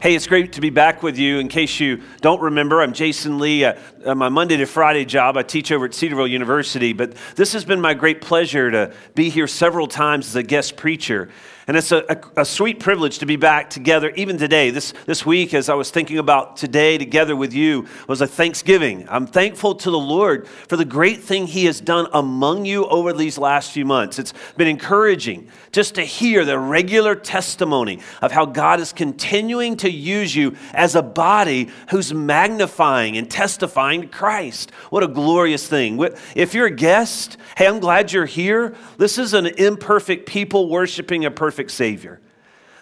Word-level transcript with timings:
Hey, 0.00 0.14
it's 0.14 0.26
great 0.26 0.54
to 0.54 0.62
be 0.62 0.70
back 0.70 1.02
with 1.02 1.18
you. 1.18 1.40
In 1.40 1.48
case 1.48 1.78
you 1.78 2.00
don't 2.22 2.40
remember, 2.40 2.80
I'm 2.80 2.94
Jason 2.94 3.38
Lee. 3.38 3.66
Uh, 3.66 3.74
uh, 4.04 4.14
my 4.14 4.28
Monday 4.28 4.56
to 4.56 4.66
Friday 4.66 5.04
job, 5.04 5.36
I 5.36 5.42
teach 5.42 5.70
over 5.72 5.84
at 5.84 5.94
Cedarville 5.94 6.26
University, 6.26 6.92
but 6.92 7.14
this 7.36 7.52
has 7.52 7.64
been 7.64 7.80
my 7.80 7.94
great 7.94 8.20
pleasure 8.20 8.70
to 8.70 8.92
be 9.14 9.28
here 9.28 9.46
several 9.46 9.86
times 9.86 10.28
as 10.28 10.36
a 10.36 10.42
guest 10.42 10.76
preacher. 10.76 11.28
And 11.66 11.76
it's 11.76 11.92
a, 11.92 12.04
a, 12.08 12.40
a, 12.40 12.44
sweet 12.44 12.80
privilege 12.80 13.20
to 13.20 13.26
be 13.26 13.36
back 13.36 13.70
together 13.70 14.10
even 14.16 14.38
today. 14.38 14.70
This, 14.70 14.92
this 15.06 15.24
week, 15.24 15.54
as 15.54 15.68
I 15.68 15.74
was 15.74 15.90
thinking 15.92 16.18
about 16.18 16.56
today 16.56 16.98
together 16.98 17.36
with 17.36 17.54
you, 17.54 17.86
was 18.08 18.20
a 18.20 18.26
Thanksgiving. 18.26 19.06
I'm 19.08 19.26
thankful 19.26 19.76
to 19.76 19.90
the 19.90 19.98
Lord 19.98 20.48
for 20.48 20.76
the 20.76 20.84
great 20.84 21.22
thing 21.22 21.46
He 21.46 21.66
has 21.66 21.80
done 21.80 22.08
among 22.12 22.64
you 22.64 22.86
over 22.86 23.12
these 23.12 23.38
last 23.38 23.70
few 23.70 23.84
months. 23.84 24.18
It's 24.18 24.32
been 24.56 24.66
encouraging 24.66 25.48
just 25.70 25.94
to 25.94 26.02
hear 26.02 26.44
the 26.44 26.58
regular 26.58 27.14
testimony 27.14 28.00
of 28.20 28.32
how 28.32 28.46
God 28.46 28.80
is 28.80 28.92
continuing 28.92 29.76
to 29.76 29.90
use 29.90 30.34
you 30.34 30.56
as 30.74 30.96
a 30.96 31.02
body 31.02 31.68
who's 31.90 32.12
magnifying 32.12 33.16
and 33.16 33.30
testifying 33.30 33.89
to 33.98 34.08
Christ. 34.08 34.70
What 34.90 35.02
a 35.02 35.08
glorious 35.08 35.68
thing. 35.68 36.02
If 36.34 36.54
you're 36.54 36.66
a 36.66 36.70
guest, 36.70 37.36
hey, 37.56 37.66
I'm 37.66 37.80
glad 37.80 38.12
you're 38.12 38.26
here. 38.26 38.74
This 38.96 39.18
is 39.18 39.34
an 39.34 39.46
imperfect 39.46 40.26
people 40.26 40.68
worshiping 40.68 41.24
a 41.24 41.30
perfect 41.30 41.50
perfect 41.50 41.72
Savior. 41.72 42.20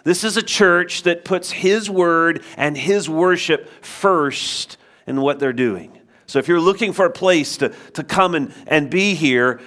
This 0.03 0.23
is 0.23 0.37
a 0.37 0.43
church 0.43 1.03
that 1.03 1.25
puts 1.25 1.51
His 1.51 1.89
word 1.89 2.43
and 2.55 2.77
His 2.77 3.09
worship 3.09 3.67
first 3.83 4.77
in 5.07 5.21
what 5.21 5.39
they're 5.39 5.53
doing. 5.53 5.97
So 6.27 6.37
if 6.37 6.47
you're 6.47 6.61
looking 6.61 6.93
for 6.93 7.05
a 7.05 7.09
place 7.09 7.57
to, 7.57 7.69
to 7.95 8.03
come 8.03 8.35
and, 8.35 8.53
and 8.67 8.89
be 8.89 9.15
here, 9.15 9.59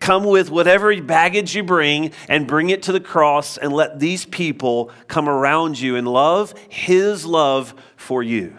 come 0.00 0.24
with 0.24 0.50
whatever 0.50 0.98
baggage 1.02 1.54
you 1.54 1.62
bring 1.62 2.12
and 2.28 2.46
bring 2.46 2.70
it 2.70 2.84
to 2.84 2.92
the 2.92 3.00
cross 3.00 3.58
and 3.58 3.72
let 3.72 4.00
these 4.00 4.24
people 4.24 4.90
come 5.06 5.28
around 5.28 5.78
you 5.78 5.96
and 5.96 6.08
love 6.08 6.54
His 6.70 7.26
love 7.26 7.74
for 7.96 8.22
you. 8.22 8.56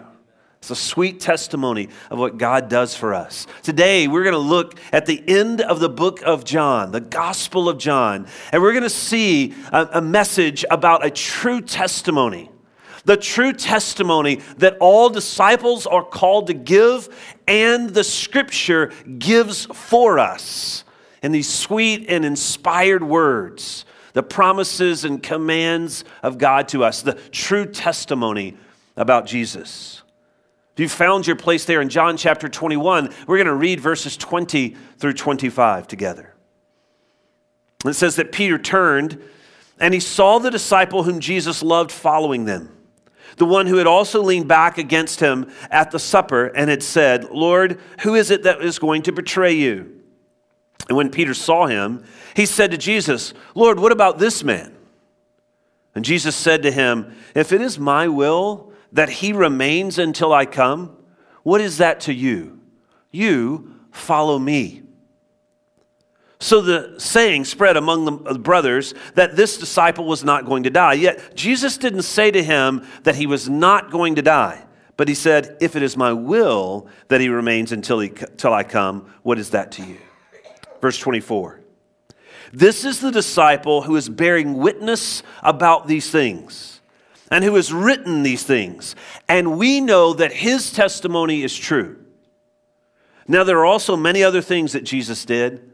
It's 0.60 0.70
a 0.70 0.76
sweet 0.76 1.20
testimony 1.20 1.88
of 2.10 2.18
what 2.18 2.36
God 2.36 2.68
does 2.68 2.94
for 2.94 3.14
us. 3.14 3.46
Today, 3.62 4.06
we're 4.08 4.24
going 4.24 4.34
to 4.34 4.38
look 4.38 4.78
at 4.92 5.06
the 5.06 5.22
end 5.26 5.62
of 5.62 5.80
the 5.80 5.88
book 5.88 6.20
of 6.22 6.44
John, 6.44 6.92
the 6.92 7.00
Gospel 7.00 7.66
of 7.66 7.78
John, 7.78 8.26
and 8.52 8.60
we're 8.60 8.72
going 8.72 8.82
to 8.82 8.90
see 8.90 9.54
a, 9.72 9.88
a 9.94 10.02
message 10.02 10.66
about 10.70 11.04
a 11.04 11.10
true 11.10 11.62
testimony. 11.62 12.50
The 13.06 13.16
true 13.16 13.54
testimony 13.54 14.42
that 14.58 14.76
all 14.80 15.08
disciples 15.08 15.86
are 15.86 16.04
called 16.04 16.48
to 16.48 16.54
give, 16.54 17.08
and 17.48 17.88
the 17.88 18.04
scripture 18.04 18.92
gives 19.18 19.64
for 19.64 20.18
us 20.18 20.84
in 21.22 21.32
these 21.32 21.48
sweet 21.48 22.04
and 22.10 22.22
inspired 22.22 23.02
words, 23.02 23.86
the 24.12 24.22
promises 24.22 25.06
and 25.06 25.22
commands 25.22 26.04
of 26.22 26.36
God 26.36 26.68
to 26.68 26.84
us, 26.84 27.00
the 27.00 27.14
true 27.32 27.64
testimony 27.64 28.58
about 28.94 29.24
Jesus. 29.24 29.99
You 30.80 30.88
found 30.88 31.26
your 31.26 31.36
place 31.36 31.66
there 31.66 31.82
in 31.82 31.90
John 31.90 32.16
chapter 32.16 32.48
21, 32.48 33.12
we're 33.26 33.36
going 33.36 33.46
to 33.46 33.54
read 33.54 33.80
verses 33.80 34.16
20 34.16 34.76
through 34.96 35.12
25 35.12 35.86
together. 35.86 36.34
It 37.84 37.94
says 37.94 38.16
that 38.16 38.32
Peter 38.32 38.58
turned 38.58 39.22
and 39.78 39.92
he 39.92 40.00
saw 40.00 40.38
the 40.38 40.50
disciple 40.50 41.02
whom 41.02 41.20
Jesus 41.20 41.62
loved 41.62 41.92
following 41.92 42.46
them, 42.46 42.74
the 43.36 43.44
one 43.44 43.66
who 43.66 43.76
had 43.76 43.86
also 43.86 44.22
leaned 44.22 44.48
back 44.48 44.78
against 44.78 45.20
him 45.20 45.50
at 45.70 45.90
the 45.90 45.98
supper 45.98 46.46
and 46.46 46.70
had 46.70 46.82
said, 46.82 47.30
Lord, 47.30 47.78
who 48.00 48.14
is 48.14 48.30
it 48.30 48.42
that 48.44 48.62
is 48.62 48.78
going 48.78 49.02
to 49.02 49.12
betray 49.12 49.52
you? 49.52 50.00
And 50.88 50.96
when 50.96 51.10
Peter 51.10 51.34
saw 51.34 51.66
him, 51.66 52.04
he 52.34 52.46
said 52.46 52.70
to 52.70 52.78
Jesus, 52.78 53.34
Lord, 53.54 53.78
what 53.78 53.92
about 53.92 54.18
this 54.18 54.42
man? 54.42 54.74
And 55.94 56.04
Jesus 56.04 56.36
said 56.36 56.62
to 56.62 56.70
him, 56.70 57.14
If 57.34 57.52
it 57.52 57.60
is 57.60 57.78
my 57.78 58.08
will, 58.08 58.69
that 58.92 59.08
he 59.08 59.32
remains 59.32 59.98
until 59.98 60.32
I 60.32 60.46
come? 60.46 60.96
What 61.42 61.60
is 61.60 61.78
that 61.78 62.00
to 62.00 62.12
you? 62.12 62.60
You 63.10 63.74
follow 63.90 64.38
me. 64.38 64.82
So 66.38 66.62
the 66.62 66.98
saying 66.98 67.44
spread 67.44 67.76
among 67.76 68.24
the 68.24 68.38
brothers 68.38 68.94
that 69.14 69.36
this 69.36 69.58
disciple 69.58 70.06
was 70.06 70.24
not 70.24 70.46
going 70.46 70.62
to 70.62 70.70
die. 70.70 70.94
Yet 70.94 71.36
Jesus 71.36 71.76
didn't 71.76 72.02
say 72.02 72.30
to 72.30 72.42
him 72.42 72.86
that 73.02 73.14
he 73.14 73.26
was 73.26 73.48
not 73.48 73.90
going 73.90 74.14
to 74.14 74.22
die, 74.22 74.64
but 74.96 75.06
he 75.06 75.14
said, 75.14 75.58
If 75.60 75.76
it 75.76 75.82
is 75.82 75.98
my 75.98 76.14
will 76.14 76.88
that 77.08 77.20
he 77.20 77.28
remains 77.28 77.72
until, 77.72 78.00
he, 78.00 78.08
until 78.08 78.54
I 78.54 78.62
come, 78.62 79.12
what 79.22 79.38
is 79.38 79.50
that 79.50 79.72
to 79.72 79.84
you? 79.84 79.98
Verse 80.80 80.98
24. 80.98 81.60
This 82.52 82.86
is 82.86 83.00
the 83.00 83.12
disciple 83.12 83.82
who 83.82 83.94
is 83.96 84.08
bearing 84.08 84.54
witness 84.54 85.22
about 85.42 85.86
these 85.86 86.10
things 86.10 86.79
and 87.30 87.44
who 87.44 87.54
has 87.54 87.72
written 87.72 88.22
these 88.22 88.42
things. 88.42 88.96
And 89.28 89.58
we 89.58 89.80
know 89.80 90.12
that 90.14 90.32
his 90.32 90.72
testimony 90.72 91.42
is 91.42 91.56
true. 91.56 91.96
Now, 93.28 93.44
there 93.44 93.58
are 93.58 93.66
also 93.66 93.96
many 93.96 94.24
other 94.24 94.42
things 94.42 94.72
that 94.72 94.82
Jesus 94.82 95.24
did. 95.24 95.72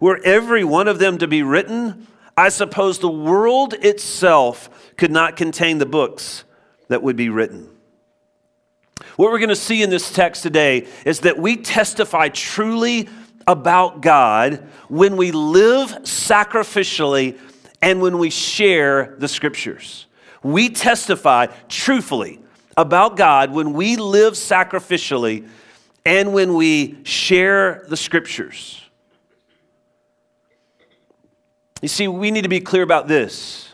Were 0.00 0.20
every 0.24 0.64
one 0.64 0.88
of 0.88 0.98
them 0.98 1.18
to 1.18 1.26
be 1.26 1.42
written, 1.42 2.06
I 2.36 2.50
suppose 2.50 2.98
the 2.98 3.10
world 3.10 3.74
itself 3.74 4.92
could 4.96 5.10
not 5.10 5.36
contain 5.36 5.78
the 5.78 5.86
books 5.86 6.44
that 6.88 7.02
would 7.02 7.16
be 7.16 7.30
written. 7.30 7.70
What 9.16 9.30
we're 9.30 9.38
going 9.38 9.48
to 9.48 9.56
see 9.56 9.82
in 9.82 9.90
this 9.90 10.12
text 10.12 10.42
today 10.42 10.86
is 11.04 11.20
that 11.20 11.38
we 11.38 11.56
testify 11.56 12.28
truly 12.28 13.08
about 13.46 14.02
God 14.02 14.68
when 14.88 15.16
we 15.16 15.32
live 15.32 15.90
sacrificially 16.02 17.38
and 17.80 18.02
when 18.02 18.18
we 18.18 18.30
share 18.30 19.16
the 19.18 19.28
scriptures. 19.28 20.06
We 20.42 20.68
testify 20.68 21.46
truthfully 21.68 22.40
about 22.76 23.16
God 23.16 23.52
when 23.52 23.72
we 23.72 23.96
live 23.96 24.34
sacrificially 24.34 25.48
and 26.06 26.32
when 26.32 26.54
we 26.54 27.04
share 27.04 27.84
the 27.88 27.96
scriptures. 27.96 28.80
You 31.82 31.88
see, 31.88 32.08
we 32.08 32.30
need 32.30 32.42
to 32.42 32.48
be 32.48 32.60
clear 32.60 32.82
about 32.82 33.08
this. 33.08 33.68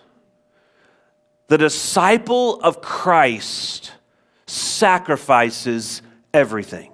The 1.48 1.58
disciple 1.58 2.60
of 2.60 2.80
Christ 2.80 3.92
sacrifices 4.46 6.02
everything. 6.32 6.93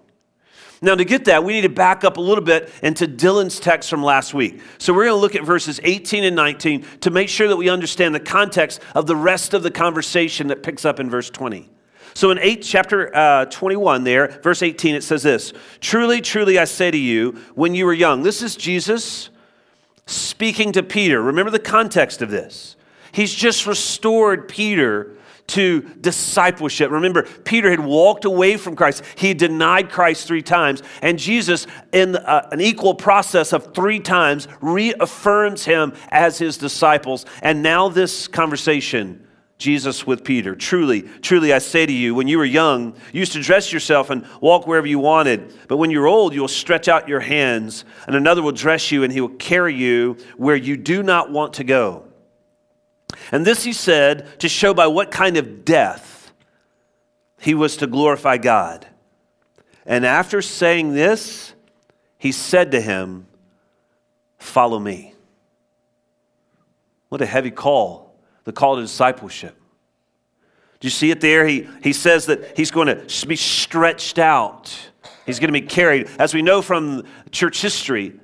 Now, 0.83 0.95
to 0.95 1.05
get 1.05 1.27
that, 1.27 1.45
we 1.45 1.53
need 1.53 1.63
to 1.63 1.69
back 1.69 2.05
up 2.05 2.17
a 2.17 2.21
little 2.21 2.43
bit 2.43 2.73
into 2.83 3.07
Dylan's 3.07 3.61
text 3.61 3.91
from 3.91 4.03
last 4.03 4.33
week. 4.33 4.61
So, 4.79 4.95
we're 4.95 5.05
going 5.05 5.17
to 5.17 5.21
look 5.21 5.35
at 5.35 5.45
verses 5.45 5.79
18 5.83 6.25
and 6.25 6.35
19 6.35 6.87
to 7.03 7.11
make 7.11 7.29
sure 7.29 7.49
that 7.49 7.57
we 7.57 7.69
understand 7.69 8.15
the 8.15 8.21
context 8.21 8.81
of 8.95 9.07
the 9.07 9.17
rest 9.17 9.53
of 9.53 9.63
the 9.63 9.71
conversation 9.71 10.47
that 10.47 10.63
picks 10.63 10.87
up 10.87 10.99
in 10.99 11.11
verse 11.11 11.29
20. 11.29 11.69
So, 12.15 12.31
in 12.31 12.39
8, 12.39 12.63
chapter 12.63 13.15
uh, 13.15 13.45
21, 13.47 14.05
there, 14.05 14.29
verse 14.43 14.63
18, 14.63 14.95
it 14.95 15.03
says 15.03 15.23
this 15.23 15.53
Truly, 15.81 16.23
truly, 16.23 16.59
I 16.59 16.65
say 16.65 16.91
to 16.91 16.99
you, 16.99 17.39
when 17.55 17.75
you 17.75 17.85
were 17.85 17.93
young, 17.93 18.23
this 18.23 18.41
is 18.41 18.57
Jesus 18.57 19.29
speaking 20.07 20.73
to 20.73 20.83
Peter. 20.83 21.21
Remember 21.21 21.51
the 21.51 21.59
context 21.59 22.23
of 22.23 22.31
this. 22.31 22.77
He's 23.13 23.35
just 23.35 23.67
restored 23.67 24.49
Peter 24.49 25.17
to 25.51 25.83
discipleship. 26.01 26.91
Remember, 26.91 27.23
Peter 27.45 27.71
had 27.71 27.81
walked 27.81 28.25
away 28.25 28.57
from 28.57 28.77
Christ. 28.77 29.03
He 29.17 29.35
denied 29.35 29.91
Christ 29.91 30.27
three 30.27 30.43
times. 30.43 30.83
And 31.03 31.19
Jesus, 31.19 31.67
in 31.93 32.17
uh, 32.17 32.49
an 32.53 32.61
equal 32.61 32.95
process 32.95 33.53
of 33.53 33.75
three 33.75 34.01
times, 34.01 34.49
reaffirms 34.61 35.65
him 35.65 35.93
as 36.09 36.39
his 36.39 36.57
disciples. 36.57 37.27
And 37.43 37.63
now, 37.63 37.89
this 37.89 38.29
conversation. 38.29 39.27
Jesus 39.59 40.07
with 40.07 40.25
Peter. 40.25 40.57
Truly, 40.57 41.03
truly, 41.03 41.53
I 41.53 41.59
say 41.59 41.85
to 41.85 41.93
you, 41.93 42.15
when 42.15 42.29
you 42.29 42.39
were 42.39 42.47
young, 42.47 42.95
you 43.13 43.21
used 43.21 43.33
to 43.33 43.43
dress 43.43 43.71
yourself 43.71 44.09
and 44.09 44.27
walk 44.41 44.67
wherever 44.67 44.87
you 44.87 44.99
wanted. 44.99 45.55
But 45.69 45.77
when 45.77 45.91
you're 45.91 46.07
old, 46.07 46.33
you 46.33 46.41
will 46.41 46.49
stretch 46.49 46.89
out 46.89 47.09
your 47.09 47.21
hands, 47.21 47.85
and 48.07 48.17
another 48.17 48.41
will 48.41 48.53
dress 48.53 48.91
you, 48.91 49.05
and 49.05 49.13
he 49.13 49.21
will 49.21 49.29
carry 49.29 49.75
you 49.75 50.17
where 50.39 50.57
you 50.57 50.79
do 50.79 51.03
not 51.03 51.31
want 51.31 51.53
to 51.55 51.65
go. 51.65 52.10
And 53.33 53.47
this 53.47 53.65
he 53.65 53.73
said 53.73 54.39
to 54.41 54.49
show 54.49 54.75
by 54.75 54.87
what 54.87 55.11
kind 55.11 55.37
of 55.37 55.65
death 55.65 56.33
he 57.41 57.55
was 57.55 57.77
to 57.79 57.87
glorify 57.87 58.37
God. 58.37 58.87
And 59.87 60.05
after 60.05 60.43
saying 60.43 60.93
this, 60.93 61.55
he 62.19 62.33
said 62.33 62.73
to 62.73 62.81
him, 62.81 63.27
Follow 64.39 64.79
me. 64.79 65.15
What 67.09 67.21
a 67.21 67.27
heavy 67.27 67.51
call, 67.51 68.15
the 68.45 68.53
call 68.53 68.77
to 68.77 68.83
discipleship. 68.83 69.61
Do 70.79 70.87
you 70.87 70.91
see 70.91 71.11
it 71.11 71.21
there? 71.21 71.47
He, 71.47 71.69
he 71.83 71.93
says 71.93 72.27
that 72.27 72.57
he's 72.57 72.71
going 72.71 72.87
to 72.87 73.27
be 73.27 73.37
stretched 73.37 74.19
out. 74.19 74.75
He's 75.27 75.39
going 75.39 75.49
to 75.49 75.61
be 75.61 75.67
carried. 75.67 76.09
As 76.19 76.33
we 76.33 76.41
know 76.41 76.63
from 76.63 77.05
church 77.31 77.61
history, 77.61 78.20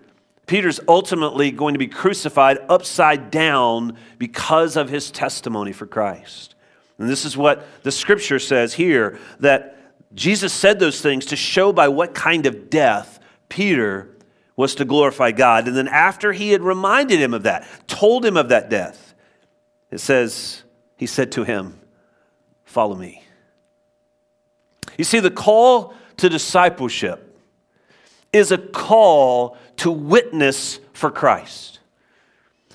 Peter's 0.47 0.81
ultimately 0.87 1.51
going 1.51 1.75
to 1.75 1.79
be 1.79 1.89
crucified 1.89 2.59
upside 2.69 3.31
down 3.31 3.97
because 4.19 4.77
of 4.77 4.89
his 4.89 5.11
testimony 5.11 5.73
for 5.73 5.87
Christ. 5.87 6.55
And 6.99 7.09
this 7.09 7.25
is 7.25 7.37
what 7.37 7.67
the 7.83 7.93
scripture 7.93 8.39
says 8.39 8.75
here 8.75 9.19
that 9.41 9.77
Jesus 10.15 10.53
said 10.53 10.79
those 10.79 11.01
things 11.01 11.27
to 11.27 11.37
show 11.37 11.73
by 11.73 11.89
what 11.89 12.15
kind 12.15 12.47
of 12.47 12.71
death 12.71 13.19
Peter 13.49 14.17
was 14.55 14.75
to 14.77 14.85
glorify 14.85 15.33
God. 15.33 15.69
And 15.69 15.77
then 15.77 15.89
after 15.89 16.33
he 16.33 16.51
had 16.51 16.63
reminded 16.63 17.21
him 17.21 17.35
of 17.35 17.43
that, 17.43 17.67
told 17.87 18.25
him 18.25 18.37
of 18.37 18.49
that 18.49 18.71
death, 18.71 19.15
it 19.91 19.99
says, 19.99 20.63
he 20.97 21.07
said 21.07 21.33
to 21.33 21.45
him, 21.45 21.79
follow 22.65 22.95
me. 22.95 23.23
You 24.97 25.05
see, 25.05 25.21
the 25.21 25.31
call 25.31 25.93
to 26.17 26.29
discipleship 26.29 27.39
is 28.33 28.51
a 28.51 28.59
call 28.59 29.59
to 29.79 29.91
witness 29.91 30.81
for 30.93 31.11
Christ. 31.11 31.81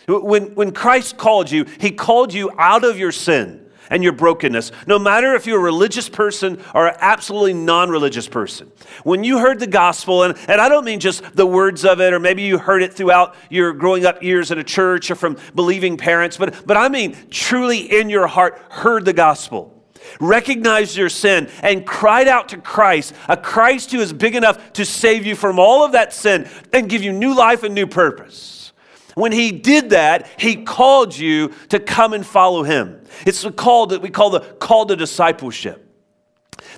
When, 0.08 0.56
when 0.56 0.72
Christ 0.72 1.18
called 1.18 1.52
you, 1.52 1.66
he 1.80 1.92
called 1.92 2.34
you 2.34 2.52
out 2.58 2.84
of 2.84 2.98
your 2.98 3.12
sin 3.12 3.66
and 3.90 4.04
your 4.04 4.14
brokenness, 4.14 4.72
no 4.88 4.98
matter 4.98 5.36
if 5.36 5.46
you're 5.46 5.60
a 5.60 5.64
religious 5.64 6.08
person 6.08 6.62
or 6.74 6.88
an 6.88 6.96
absolutely 7.00 7.54
non 7.54 7.90
religious 7.90 8.28
person. 8.28 8.72
When 9.04 9.24
you 9.24 9.40
heard 9.40 9.60
the 9.60 9.68
gospel, 9.68 10.24
and, 10.24 10.38
and 10.48 10.62
I 10.62 10.70
don't 10.70 10.86
mean 10.86 11.00
just 11.00 11.36
the 11.36 11.46
words 11.46 11.84
of 11.84 12.00
it, 12.00 12.14
or 12.14 12.20
maybe 12.20 12.42
you 12.42 12.58
heard 12.58 12.82
it 12.84 12.94
throughout 12.94 13.36
your 13.50 13.74
growing 13.74 14.06
up 14.06 14.24
years 14.24 14.50
in 14.50 14.58
a 14.58 14.64
church 14.64 15.12
or 15.12 15.16
from 15.16 15.38
believing 15.56 15.98
parents, 15.98 16.38
but, 16.38 16.66
but 16.66 16.78
I 16.78 16.88
mean 16.90 17.18
truly 17.30 17.80
in 17.80 18.10
your 18.10 18.28
heart 18.28 18.62
heard 18.70 19.06
the 19.06 19.14
gospel 19.14 19.81
recognized 20.20 20.96
your 20.96 21.10
sin, 21.10 21.50
and 21.62 21.86
cried 21.86 22.28
out 22.28 22.50
to 22.50 22.58
Christ, 22.58 23.14
a 23.28 23.38
Christ 23.38 23.92
who 23.92 24.00
is 24.00 24.14
big 24.14 24.36
enough 24.36 24.74
to 24.74 24.86
save 24.86 25.26
you 25.26 25.36
from 25.36 25.60
all 25.60 25.84
of 25.84 25.94
that 25.94 26.14
sin 26.14 26.50
and 26.74 26.90
give 26.90 27.04
you 27.04 27.12
new 27.14 27.36
life 27.36 27.64
and 27.64 27.74
new 27.74 27.88
purpose. 27.88 28.72
When 29.16 29.32
he 29.32 29.52
did 29.52 29.90
that, 29.92 30.28
he 30.38 30.64
called 30.64 31.18
you 31.18 31.54
to 31.70 31.80
come 31.80 32.14
and 32.14 32.26
follow 32.26 32.64
him. 32.64 33.02
It's 33.26 33.42
the 33.42 33.52
call 33.52 33.88
that 33.88 34.02
we 34.02 34.10
call 34.10 34.30
the 34.30 34.40
call 34.40 34.86
to 34.86 34.96
discipleship. 34.96 35.81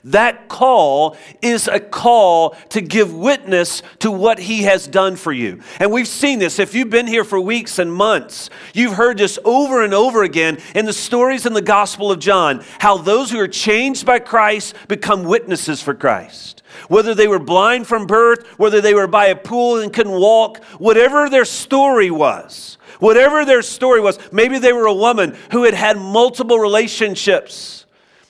That 0.05 0.49
call 0.49 1.15
is 1.41 1.67
a 1.67 1.79
call 1.79 2.51
to 2.69 2.81
give 2.81 3.13
witness 3.13 3.81
to 3.99 4.11
what 4.11 4.39
he 4.39 4.63
has 4.63 4.87
done 4.87 5.15
for 5.15 5.31
you. 5.31 5.61
And 5.79 5.91
we've 5.91 6.07
seen 6.07 6.39
this. 6.39 6.59
If 6.59 6.73
you've 6.75 6.89
been 6.89 7.07
here 7.07 7.23
for 7.23 7.39
weeks 7.39 7.79
and 7.79 7.91
months, 7.91 8.49
you've 8.73 8.93
heard 8.93 9.17
this 9.17 9.39
over 9.45 9.83
and 9.83 9.93
over 9.93 10.23
again 10.23 10.59
in 10.75 10.85
the 10.85 10.93
stories 10.93 11.45
in 11.45 11.53
the 11.53 11.61
Gospel 11.61 12.11
of 12.11 12.19
John 12.19 12.63
how 12.79 12.97
those 12.97 13.31
who 13.31 13.39
are 13.39 13.47
changed 13.47 14.05
by 14.05 14.19
Christ 14.19 14.75
become 14.87 15.23
witnesses 15.23 15.81
for 15.81 15.93
Christ. 15.93 16.61
Whether 16.87 17.13
they 17.13 17.27
were 17.27 17.39
blind 17.39 17.87
from 17.87 18.07
birth, 18.07 18.47
whether 18.57 18.81
they 18.81 18.93
were 18.93 19.07
by 19.07 19.27
a 19.27 19.35
pool 19.35 19.79
and 19.79 19.93
couldn't 19.93 20.19
walk, 20.19 20.63
whatever 20.79 21.29
their 21.29 21.45
story 21.45 22.11
was, 22.11 22.77
whatever 22.99 23.45
their 23.45 23.61
story 23.61 24.01
was, 24.01 24.17
maybe 24.31 24.59
they 24.59 24.73
were 24.73 24.87
a 24.87 24.93
woman 24.93 25.37
who 25.51 25.63
had 25.63 25.73
had 25.73 25.97
multiple 25.97 26.59
relationships 26.59 27.82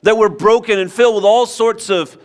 that 0.03 0.17
were 0.17 0.29
broken 0.29 0.79
and 0.79 0.91
filled 0.91 1.15
with 1.15 1.25
all 1.25 1.45
sorts 1.45 1.89
of 1.89 2.17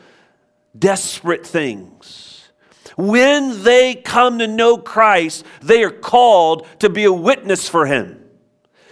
desperate 0.79 1.47
things. 1.47 2.49
When 2.97 3.63
they 3.63 3.95
come 3.95 4.41
to 4.41 4.47
know 4.47 4.77
Christ, 4.77 5.45
they 5.63 5.85
are 5.85 5.91
called 5.91 6.67
to 6.81 6.91
be 6.91 7.05
a 7.05 7.13
witness 7.13 7.69
for 7.69 7.87
Him 7.87 8.19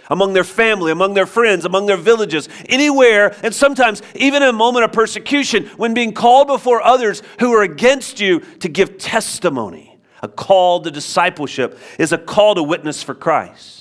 among 0.09 0.33
their 0.33 0.43
family, 0.43 0.91
among 0.91 1.13
their 1.13 1.25
friends, 1.25 1.65
among 1.65 1.85
their 1.85 1.97
villages, 1.97 2.47
anywhere, 2.69 3.35
and 3.43 3.53
sometimes 3.53 4.01
even 4.15 4.41
in 4.41 4.49
a 4.49 4.53
moment 4.53 4.85
of 4.85 4.91
persecution, 4.91 5.65
when 5.77 5.93
being 5.93 6.13
called 6.13 6.47
before 6.47 6.81
others 6.81 7.21
who 7.39 7.53
are 7.53 7.63
against 7.63 8.19
you 8.19 8.39
to 8.59 8.69
give 8.69 8.97
testimony. 8.97 9.99
A 10.23 10.27
call 10.27 10.81
to 10.81 10.89
discipleship 10.89 11.77
is 11.99 12.11
a 12.11 12.17
call 12.17 12.55
to 12.55 12.63
witness 12.63 13.03
for 13.03 13.13
Christ. 13.13 13.76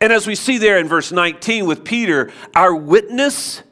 And 0.00 0.12
as 0.12 0.26
we 0.26 0.34
see 0.34 0.56
there 0.56 0.78
in 0.78 0.88
verse 0.88 1.12
19 1.12 1.66
with 1.66 1.84
Peter, 1.84 2.32
our 2.54 2.74
witness 2.74 3.62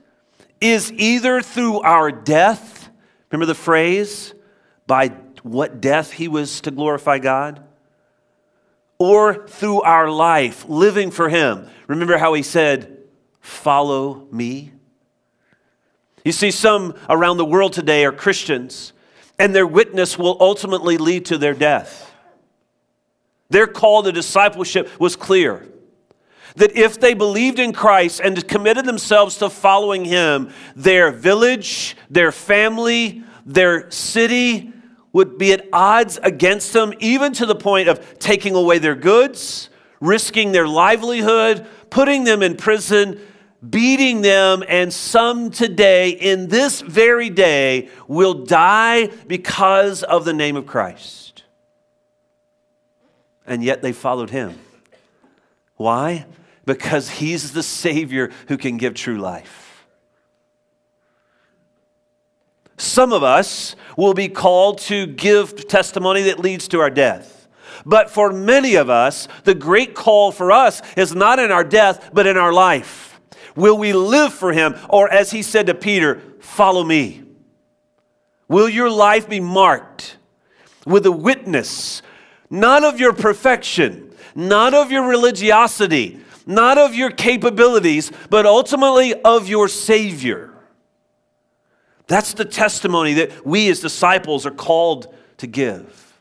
is 0.61 0.93
either 0.93 1.41
through 1.41 1.81
our 1.81 2.11
death, 2.11 2.91
remember 3.31 3.47
the 3.47 3.55
phrase, 3.55 4.35
by 4.87 5.09
what 5.43 5.81
death 5.81 6.13
he 6.13 6.29
was 6.29 6.61
to 6.63 6.71
glorify 6.71 7.19
God, 7.19 7.65
or 8.99 9.47
through 9.47 9.81
our 9.83 10.11
life, 10.11 10.69
living 10.69 11.11
for 11.11 11.29
him. 11.29 11.69
Remember 11.87 12.19
how 12.19 12.35
he 12.35 12.43
said, 12.43 12.95
Follow 13.41 14.27
me? 14.31 14.73
You 16.25 16.33
see, 16.33 16.51
some 16.51 16.95
around 17.09 17.39
the 17.39 17.45
world 17.45 17.73
today 17.73 18.05
are 18.05 18.13
Christians, 18.13 18.93
and 19.39 19.55
their 19.55 19.67
witness 19.67 20.19
will 20.19 20.37
ultimately 20.41 20.99
lead 20.99 21.25
to 21.27 21.39
their 21.39 21.55
death. 21.55 22.13
Their 23.49 23.67
call 23.67 24.03
to 24.03 24.13
discipleship 24.13 24.91
was 25.01 25.17
clear 25.17 25.67
that 26.59 26.77
if 26.77 27.01
they 27.01 27.15
believed 27.15 27.59
in 27.59 27.73
Christ 27.73 28.21
and 28.23 28.47
committed 28.47 28.85
themselves 28.85 29.39
to 29.39 29.49
following 29.49 30.05
Him, 30.05 30.51
their 30.77 31.11
village, 31.11 31.97
their 32.11 32.33
family, 32.33 33.23
their 33.47 33.91
city 33.91 34.73
would 35.13 35.39
be 35.39 35.53
at 35.53 35.67
odds 35.73 36.19
against 36.23 36.73
them, 36.73 36.93
even 37.01 37.33
to 37.33 37.47
the 37.47 37.55
point 37.55 37.89
of 37.89 38.19
taking 38.19 38.55
away 38.55 38.79
their 38.79 38.95
goods, 38.95 39.71
risking 40.01 40.53
their 40.53 40.69
livelihood, 40.69 41.67
putting 41.91 42.25
them 42.25 42.43
in 42.43 42.57
prison, 42.57 43.21
beating 43.69 44.21
them, 44.21 44.63
and 44.69 44.93
some 44.93 45.51
today, 45.51 46.11
in 46.11 46.49
this 46.49 46.81
very 46.81 47.31
day, 47.31 47.89
will 48.07 48.35
die 48.35 49.07
because 49.27 50.03
of 50.03 50.25
the 50.25 50.33
name 50.33 50.57
of 50.57 50.67
Christ. 50.67 51.45
And 53.47 53.65
yet 53.65 53.81
they 53.81 53.93
followed 53.93 54.31
Him. 54.31 54.59
Why? 55.77 56.27
Because 56.69 57.09
he's 57.09 57.53
the 57.53 57.63
Savior 57.63 58.31
who 58.49 58.59
can 58.59 58.77
give 58.77 58.93
true 58.93 59.17
life. 59.17 59.87
Some 62.77 63.15
of 63.15 63.23
us 63.23 63.75
will 63.97 64.13
be 64.13 64.29
called 64.29 64.77
to 64.81 65.07
give 65.07 65.67
testimony 65.67 66.25
that 66.25 66.39
leads 66.39 66.69
to 66.69 66.81
our 66.81 66.91
death. 66.91 67.49
But 67.87 68.11
for 68.11 68.33
many 68.33 68.75
of 68.75 68.91
us, 68.91 69.29
the 69.45 69.55
great 69.55 69.95
call 69.95 70.31
for 70.31 70.53
us 70.53 70.83
is 70.95 71.15
not 71.15 71.39
in 71.39 71.51
our 71.51 71.65
death, 71.65 72.11
but 72.13 72.27
in 72.27 72.37
our 72.37 72.53
life. 72.53 73.19
Will 73.57 73.79
we 73.79 73.95
live 73.95 74.35
for 74.35 74.53
Him? 74.53 74.77
Or 74.91 75.11
as 75.11 75.31
He 75.31 75.41
said 75.41 75.69
to 75.69 75.75
Peter, 75.75 76.21
follow 76.41 76.85
me. 76.85 77.23
Will 78.47 78.69
your 78.69 78.91
life 78.91 79.27
be 79.27 79.41
marked 79.41 80.19
with 80.85 81.07
a 81.07 81.13
witness, 81.13 82.03
not 82.51 82.85
of 82.85 83.01
your 83.01 83.15
perfection, 83.15 84.13
not 84.35 84.75
of 84.75 84.93
your 84.93 85.09
religiosity, 85.09 86.21
not 86.49 86.79
of 86.79 86.95
your 86.95 87.11
capabilities, 87.11 88.11
but 88.31 88.47
ultimately 88.47 89.15
of 89.23 89.49
your 89.49 89.69
Savior. 89.69 90.53
That's 92.09 92.33
the 92.33 92.47
testimony 92.47 93.13
that 93.15 93.47
we 93.47 93.69
as 93.69 93.81
disciples 93.81 94.47
are 94.47 94.51
called 94.51 95.15
to 95.37 95.47
give. 95.47 96.19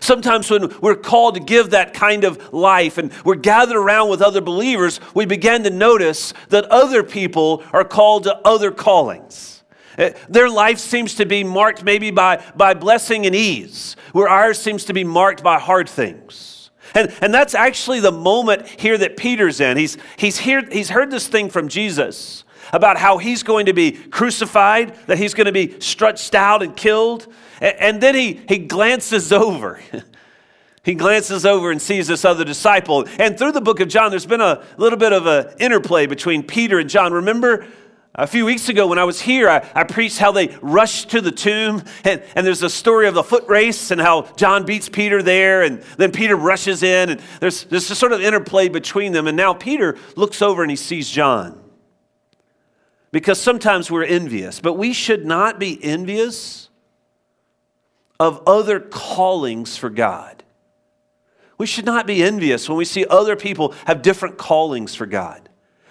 Sometimes 0.00 0.50
when 0.50 0.74
we're 0.80 0.96
called 0.96 1.34
to 1.34 1.40
give 1.40 1.70
that 1.70 1.94
kind 1.94 2.24
of 2.24 2.52
life 2.52 2.98
and 2.98 3.12
we're 3.24 3.36
gathered 3.36 3.76
around 3.76 4.10
with 4.10 4.22
other 4.22 4.40
believers, 4.40 5.00
we 5.14 5.24
begin 5.24 5.62
to 5.64 5.70
notice 5.70 6.34
that 6.48 6.64
other 6.66 7.02
people 7.02 7.62
are 7.72 7.84
called 7.84 8.24
to 8.24 8.36
other 8.38 8.72
callings. 8.72 9.62
Eh, 9.98 10.12
their 10.28 10.48
life 10.48 10.78
seems 10.78 11.14
to 11.14 11.26
be 11.26 11.44
marked 11.44 11.84
maybe 11.84 12.10
by, 12.10 12.42
by 12.56 12.74
blessing 12.74 13.26
and 13.26 13.34
ease, 13.34 13.94
where 14.12 14.28
ours 14.28 14.58
seems 14.58 14.84
to 14.86 14.92
be 14.92 15.04
marked 15.04 15.42
by 15.42 15.58
hard 15.58 15.88
things. 15.88 16.49
And, 16.94 17.12
and 17.20 17.32
that's 17.32 17.54
actually 17.54 18.00
the 18.00 18.12
moment 18.12 18.66
here 18.66 18.98
that 18.98 19.16
Peter's 19.16 19.60
in. 19.60 19.76
He's, 19.76 19.96
he's, 20.16 20.38
here, 20.38 20.62
he's 20.70 20.90
heard 20.90 21.10
this 21.10 21.28
thing 21.28 21.50
from 21.50 21.68
Jesus 21.68 22.44
about 22.72 22.96
how 22.96 23.18
he's 23.18 23.42
going 23.42 23.66
to 23.66 23.72
be 23.72 23.92
crucified, 23.92 24.94
that 25.06 25.18
he's 25.18 25.34
going 25.34 25.46
to 25.46 25.52
be 25.52 25.78
stretched 25.80 26.34
out 26.34 26.62
and 26.62 26.76
killed. 26.76 27.26
And, 27.60 27.76
and 27.78 28.00
then 28.00 28.14
he, 28.14 28.40
he 28.48 28.58
glances 28.58 29.32
over. 29.32 29.80
he 30.84 30.94
glances 30.94 31.44
over 31.44 31.70
and 31.70 31.80
sees 31.80 32.08
this 32.08 32.24
other 32.24 32.44
disciple. 32.44 33.06
And 33.18 33.38
through 33.38 33.52
the 33.52 33.60
book 33.60 33.80
of 33.80 33.88
John, 33.88 34.10
there's 34.10 34.26
been 34.26 34.40
a 34.40 34.64
little 34.76 34.98
bit 34.98 35.12
of 35.12 35.26
an 35.26 35.54
interplay 35.58 36.06
between 36.06 36.42
Peter 36.42 36.78
and 36.78 36.88
John. 36.88 37.12
Remember 37.12 37.66
a 38.20 38.26
few 38.26 38.44
weeks 38.44 38.68
ago, 38.68 38.86
when 38.86 38.98
I 38.98 39.04
was 39.04 39.18
here, 39.18 39.48
I, 39.48 39.66
I, 39.74 39.84
preached 39.84 40.18
how 40.18 40.30
they 40.30 40.48
rushed 40.60 41.10
to 41.10 41.22
the 41.22 41.32
tomb, 41.32 41.82
and, 42.04 42.22
and 42.34 42.46
there's 42.46 42.62
a 42.62 42.68
story 42.68 43.08
of 43.08 43.14
the 43.14 43.22
foot 43.22 43.48
race 43.48 43.90
and 43.90 43.98
how 43.98 44.22
John 44.36 44.66
beats 44.66 44.90
Peter 44.90 45.22
there, 45.22 45.62
and 45.62 45.82
then 45.96 46.12
Peter 46.12 46.36
rushes 46.36 46.82
in, 46.82 47.08
and 47.08 47.20
there's, 47.40 47.64
there's 47.64 47.90
a 47.90 47.94
sort 47.94 48.12
of 48.12 48.20
interplay 48.20 48.68
between 48.68 49.12
them. 49.12 49.26
And 49.26 49.38
now 49.38 49.54
Peter 49.54 49.96
looks 50.16 50.42
over 50.42 50.62
and 50.62 50.70
he 50.70 50.76
sees 50.76 51.08
John. 51.08 51.58
Because 53.10 53.40
sometimes 53.40 53.90
we're 53.90 54.04
envious, 54.04 54.60
but 54.60 54.74
we 54.74 54.92
should 54.92 55.24
not 55.24 55.58
be 55.58 55.82
envious 55.82 56.68
of 58.20 58.42
other 58.46 58.80
callings 58.80 59.78
for 59.78 59.88
God. 59.88 60.44
We 61.56 61.66
should 61.66 61.86
not 61.86 62.06
be 62.06 62.22
envious 62.22 62.68
when 62.68 62.76
we 62.76 62.84
see 62.84 63.06
other 63.06 63.34
people 63.34 63.74
have 63.86 64.02
different 64.02 64.36
callings 64.36 64.94
for 64.94 65.06
God. 65.06 65.48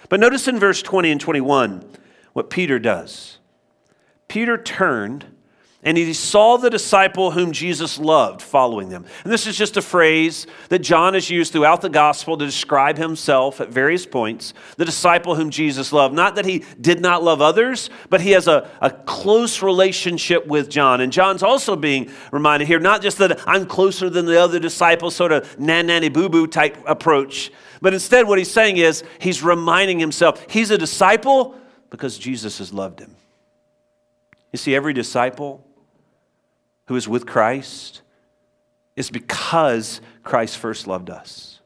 But 0.08 0.20
notice 0.20 0.48
in 0.48 0.58
verse 0.58 0.80
20 0.80 1.10
and 1.10 1.20
21, 1.20 1.84
what 2.32 2.50
Peter 2.50 2.78
does. 2.78 3.38
Peter 4.28 4.56
turned 4.56 5.26
and 5.82 5.96
he 5.96 6.12
saw 6.12 6.58
the 6.58 6.68
disciple 6.68 7.30
whom 7.30 7.52
Jesus 7.52 7.98
loved 7.98 8.42
following 8.42 8.90
them. 8.90 9.06
And 9.24 9.32
this 9.32 9.46
is 9.46 9.56
just 9.56 9.78
a 9.78 9.82
phrase 9.82 10.46
that 10.68 10.80
John 10.80 11.14
has 11.14 11.30
used 11.30 11.52
throughout 11.52 11.80
the 11.80 11.88
gospel 11.88 12.36
to 12.36 12.44
describe 12.44 12.98
himself 12.98 13.62
at 13.62 13.70
various 13.70 14.04
points 14.04 14.52
the 14.76 14.84
disciple 14.84 15.36
whom 15.36 15.48
Jesus 15.48 15.90
loved. 15.90 16.14
Not 16.14 16.34
that 16.34 16.44
he 16.44 16.64
did 16.78 17.00
not 17.00 17.22
love 17.22 17.40
others, 17.40 17.88
but 18.10 18.20
he 18.20 18.32
has 18.32 18.46
a, 18.46 18.70
a 18.82 18.90
close 18.90 19.62
relationship 19.62 20.46
with 20.46 20.68
John. 20.68 21.00
And 21.00 21.10
John's 21.10 21.42
also 21.42 21.76
being 21.76 22.10
reminded 22.30 22.68
here 22.68 22.78
not 22.78 23.00
just 23.00 23.16
that 23.16 23.40
I'm 23.48 23.64
closer 23.64 24.10
than 24.10 24.26
the 24.26 24.38
other 24.38 24.58
disciples, 24.58 25.16
sort 25.16 25.32
of 25.32 25.58
nan 25.58 25.86
nanny 25.86 26.10
boo 26.10 26.28
boo 26.28 26.46
type 26.46 26.76
approach, 26.86 27.50
But 27.80 27.94
instead, 27.94 28.28
what 28.28 28.36
he's 28.36 28.50
saying 28.50 28.76
is 28.76 29.02
he's 29.18 29.42
reminding 29.42 29.98
himself 29.98 30.44
he's 30.50 30.70
a 30.70 30.76
disciple 30.76 31.56
because 31.90 32.16
Jesus 32.16 32.58
has 32.58 32.72
loved 32.72 33.00
him. 33.00 33.14
You 34.52 34.56
see, 34.56 34.74
every 34.74 34.92
disciple 34.92 35.64
who 36.86 36.96
is 36.96 37.08
with 37.08 37.26
Christ 37.26 38.02
is 38.96 39.10
because 39.10 40.00
Christ 40.22 40.56
first 40.58 40.86
loved 40.86 41.10
us. 41.10 41.60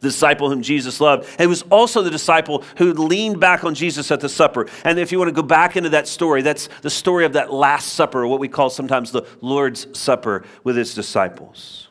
The 0.00 0.08
disciple 0.08 0.48
whom 0.48 0.62
Jesus 0.62 1.00
loved. 1.00 1.28
It 1.38 1.46
was 1.46 1.62
also 1.62 2.02
the 2.02 2.10
disciple 2.10 2.64
who 2.78 2.92
leaned 2.94 3.38
back 3.38 3.64
on 3.64 3.74
Jesus 3.74 4.10
at 4.10 4.20
the 4.20 4.28
supper. 4.28 4.66
And 4.84 4.98
if 4.98 5.12
you 5.12 5.18
want 5.18 5.28
to 5.28 5.34
go 5.34 5.46
back 5.46 5.76
into 5.76 5.90
that 5.90 6.08
story, 6.08 6.42
that's 6.42 6.68
the 6.80 6.90
story 6.90 7.24
of 7.24 7.34
that 7.34 7.52
Last 7.52 7.92
Supper, 7.92 8.26
what 8.26 8.40
we 8.40 8.48
call 8.48 8.70
sometimes 8.70 9.10
the 9.10 9.26
Lord's 9.40 9.98
Supper 9.98 10.44
with 10.62 10.76
his 10.76 10.94
disciples. 10.94 11.88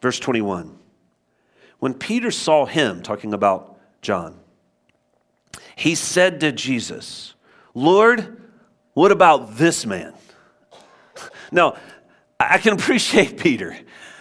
Verse 0.00 0.18
21. 0.18 0.78
When 1.78 1.94
Peter 1.94 2.30
saw 2.30 2.66
him, 2.66 3.02
talking 3.02 3.32
about 3.32 3.78
John, 4.02 4.41
he 5.76 5.94
said 5.94 6.40
to 6.40 6.52
Jesus, 6.52 7.34
Lord, 7.74 8.40
what 8.94 9.12
about 9.12 9.56
this 9.56 9.86
man? 9.86 10.12
Now, 11.50 11.76
I 12.38 12.58
can 12.58 12.74
appreciate 12.74 13.38
Peter. 13.40 13.76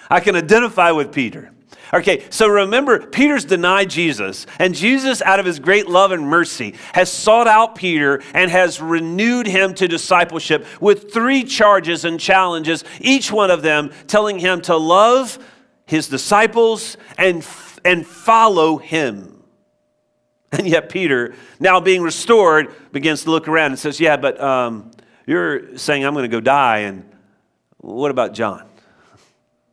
I 0.10 0.20
can 0.20 0.36
identify 0.36 0.92
with 0.92 1.12
Peter. 1.12 1.52
Okay, 1.94 2.26
so 2.30 2.48
remember, 2.48 3.06
Peter's 3.06 3.44
denied 3.44 3.90
Jesus, 3.90 4.46
and 4.60 4.74
Jesus, 4.74 5.22
out 5.22 5.42
of 5.42 5.46
his 5.46 5.60
great 5.60 5.90
love 5.90 6.14
and 6.14 6.26
mercy, 6.26 6.76
has 6.94 7.12
sought 7.12 7.48
out 7.48 7.76
Peter 7.76 8.22
and 8.34 8.50
has 8.50 8.80
renewed 8.80 9.46
him 9.46 9.74
to 9.74 9.90
discipleship 9.90 10.66
with 10.80 11.12
three 11.12 11.44
charges 11.44 12.06
and 12.06 12.18
challenges, 12.18 12.86
each 13.02 13.30
one 13.30 13.52
of 13.52 13.62
them 13.62 13.92
telling 14.08 14.40
him 14.40 14.62
to 14.62 14.78
love 14.78 15.38
his 15.86 16.08
disciples 16.08 16.96
and, 17.18 17.46
and 17.84 18.08
follow 18.08 18.78
him. 18.78 19.41
And 20.58 20.68
yet, 20.68 20.90
Peter, 20.90 21.34
now 21.62 21.80
being 21.80 22.02
restored, 22.02 22.76
begins 22.92 23.24
to 23.24 23.32
look 23.32 23.48
around 23.48 23.72
and 23.72 23.80
says, 23.80 24.02
Yeah, 24.02 24.18
but 24.18 24.40
um, 24.42 24.92
you're 25.26 25.78
saying 25.78 26.06
I'm 26.06 26.14
going 26.14 26.30
to 26.30 26.36
go 26.36 26.42
die, 26.42 26.80
and 26.80 27.10
what 27.78 28.12
about 28.12 28.34
John? 28.34 28.68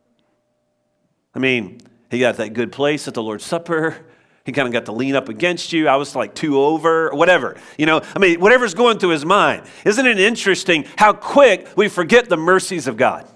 I 1.35 1.39
mean, 1.39 1.81
he 2.09 2.19
got 2.19 2.37
that 2.37 2.53
good 2.53 2.71
place 2.71 3.07
at 3.09 3.13
the 3.13 3.21
Lord's 3.21 3.43
Supper. 3.43 3.97
He 4.45 4.53
kind 4.53 4.67
of 4.67 4.73
got 4.73 4.85
to 4.85 4.93
lean 4.93 5.15
up 5.15 5.29
against 5.29 5.73
you. 5.73 5.87
I 5.87 5.97
was 5.97 6.15
like 6.15 6.33
two 6.33 6.59
over, 6.59 7.11
whatever. 7.11 7.57
You 7.77 7.85
know, 7.85 8.01
I 8.15 8.19
mean, 8.19 8.39
whatever's 8.39 8.73
going 8.73 8.97
through 8.97 9.09
his 9.09 9.25
mind. 9.25 9.63
Isn't 9.85 10.07
it 10.07 10.19
interesting 10.19 10.85
how 10.95 11.13
quick 11.13 11.67
we 11.75 11.87
forget 11.89 12.29
the 12.29 12.37
mercies 12.37 12.87
of 12.87 12.97
God? 12.97 13.27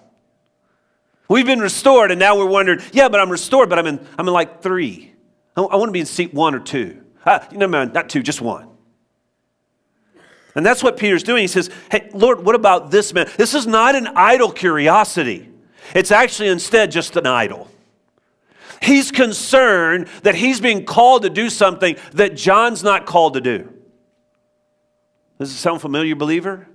We've 1.27 1.45
been 1.45 1.59
restored, 1.59 2.09
and 2.09 2.19
now 2.19 2.37
we're 2.37 2.47
wondering, 2.47 2.79
yeah, 2.93 3.09
but 3.09 3.19
I'm 3.19 3.29
restored, 3.29 3.69
but 3.69 3.77
I'm 3.79 3.85
in, 3.85 4.07
I'm 4.17 4.27
in 4.27 4.33
like 4.33 4.61
three. 4.61 5.13
I, 5.55 5.61
I 5.61 5.75
want 5.75 5.89
to 5.89 5.91
be 5.91 5.99
in 5.99 6.05
seat 6.05 6.33
one 6.33 6.55
or 6.55 6.59
two. 6.59 7.02
Uh, 7.25 7.39
no, 7.51 7.67
man, 7.67 7.91
not 7.93 8.09
two, 8.09 8.21
just 8.21 8.41
one. 8.41 8.67
And 10.55 10.65
that's 10.65 10.83
what 10.83 10.97
Peter's 10.97 11.23
doing. 11.23 11.41
He 11.41 11.47
says, 11.47 11.69
Hey, 11.89 12.09
Lord, 12.13 12.45
what 12.45 12.55
about 12.55 12.91
this 12.91 13.13
man? 13.13 13.29
This 13.37 13.53
is 13.53 13.65
not 13.65 13.95
an 13.95 14.07
idle 14.15 14.51
curiosity, 14.51 15.49
it's 15.93 16.11
actually 16.11 16.49
instead 16.49 16.91
just 16.91 17.15
an 17.15 17.25
idol. 17.25 17.69
He's 18.81 19.11
concerned 19.11 20.07
that 20.23 20.35
he's 20.35 20.59
being 20.59 20.83
called 20.83 21.21
to 21.21 21.29
do 21.29 21.49
something 21.49 21.95
that 22.13 22.35
John's 22.35 22.83
not 22.83 23.05
called 23.05 23.35
to 23.35 23.41
do. 23.41 23.71
Does 25.39 25.51
it 25.51 25.55
sound 25.55 25.79
familiar, 25.79 26.15
believer? 26.15 26.67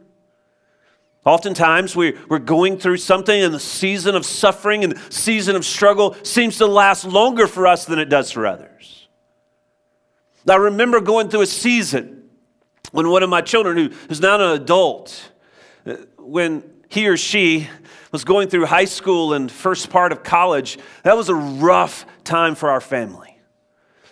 Oftentimes 1.27 1.95
we, 1.95 2.17
we're 2.31 2.39
going 2.39 2.79
through 2.79 2.97
something 2.97 3.43
and 3.43 3.53
the 3.53 3.61
season 3.61 4.15
of 4.15 4.25
suffering 4.25 4.85
and 4.85 4.95
the 4.95 5.13
season 5.13 5.55
of 5.57 5.67
struggle 5.67 6.17
seems 6.23 6.57
to 6.59 6.67
last 6.67 7.05
longer 7.05 7.47
for 7.47 7.67
us 7.67 7.85
than 7.85 7.99
it 7.99 8.07
does 8.07 8.31
for 8.31 8.47
others. 8.47 8.98
I 10.51 10.57
remember 10.57 11.01
going 11.01 11.29
through 11.29 11.43
a 11.43 11.47
season 11.47 12.25
when 12.93 13.09
one 13.09 13.23
of 13.23 13.31
my 13.31 13.41
children, 13.41 13.77
who 13.77 13.91
is 14.09 14.21
now 14.21 14.37
an 14.37 14.61
adult, 14.61 15.31
uh, 15.87 15.97
when 16.19 16.63
he 16.89 17.09
or 17.09 17.17
she 17.17 17.69
was 18.13 18.25
going 18.25 18.49
through 18.49 18.67
high 18.67 18.87
school 18.87 19.35
and 19.35 19.51
first 19.51 19.91
part 19.91 20.13
of 20.13 20.23
college, 20.23 20.79
that 21.03 21.17
was 21.17 21.29
a 21.29 21.35
rough 21.35 22.07
time 22.25 22.55
for 22.55 22.71
our 22.71 22.81
family. 22.81 23.39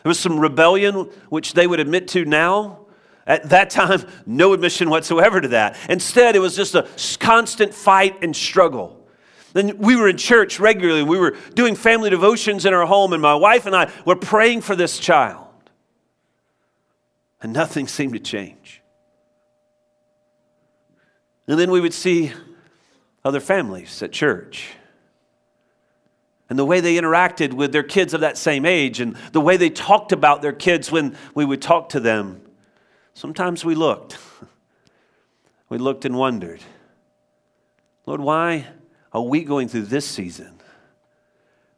There 0.02 0.10
was 0.10 0.18
some 0.18 0.38
rebellion, 0.38 0.94
which 1.30 1.54
they 1.54 1.66
would 1.66 1.80
admit 1.80 2.08
to 2.08 2.24
now. 2.24 2.86
At 3.26 3.48
that 3.48 3.70
time, 3.70 4.04
no 4.24 4.52
admission 4.52 4.88
whatsoever 4.88 5.40
to 5.40 5.48
that. 5.48 5.76
Instead, 5.88 6.36
it 6.36 6.38
was 6.38 6.54
just 6.54 6.74
a 6.74 6.86
constant 7.18 7.74
fight 7.74 8.22
and 8.22 8.36
struggle. 8.36 9.08
Then 9.52 9.78
we 9.78 9.96
were 9.96 10.08
in 10.08 10.16
church 10.16 10.60
regularly. 10.60 11.02
We 11.02 11.18
were 11.18 11.36
doing 11.54 11.74
family 11.74 12.10
devotions 12.10 12.66
in 12.66 12.74
our 12.74 12.86
home, 12.86 13.14
and 13.14 13.22
my 13.22 13.34
wife 13.34 13.66
and 13.66 13.74
I 13.74 13.90
were 14.04 14.14
praying 14.14 14.60
for 14.60 14.76
this 14.76 14.98
child. 14.98 15.45
And 17.46 17.52
nothing 17.52 17.86
seemed 17.86 18.14
to 18.14 18.18
change. 18.18 18.82
And 21.46 21.56
then 21.56 21.70
we 21.70 21.80
would 21.80 21.94
see 21.94 22.32
other 23.24 23.38
families 23.38 24.02
at 24.02 24.10
church. 24.10 24.70
And 26.50 26.58
the 26.58 26.64
way 26.64 26.80
they 26.80 26.96
interacted 26.96 27.52
with 27.52 27.70
their 27.70 27.84
kids 27.84 28.14
of 28.14 28.20
that 28.22 28.36
same 28.36 28.66
age, 28.66 28.98
and 28.98 29.14
the 29.30 29.40
way 29.40 29.56
they 29.56 29.70
talked 29.70 30.10
about 30.10 30.42
their 30.42 30.52
kids 30.52 30.90
when 30.90 31.16
we 31.36 31.44
would 31.44 31.62
talk 31.62 31.90
to 31.90 32.00
them. 32.00 32.42
Sometimes 33.14 33.64
we 33.64 33.76
looked. 33.76 34.18
We 35.68 35.78
looked 35.78 36.04
and 36.04 36.16
wondered, 36.16 36.60
Lord, 38.06 38.20
why 38.20 38.66
are 39.12 39.22
we 39.22 39.44
going 39.44 39.68
through 39.68 39.82
this 39.82 40.06
season 40.06 40.60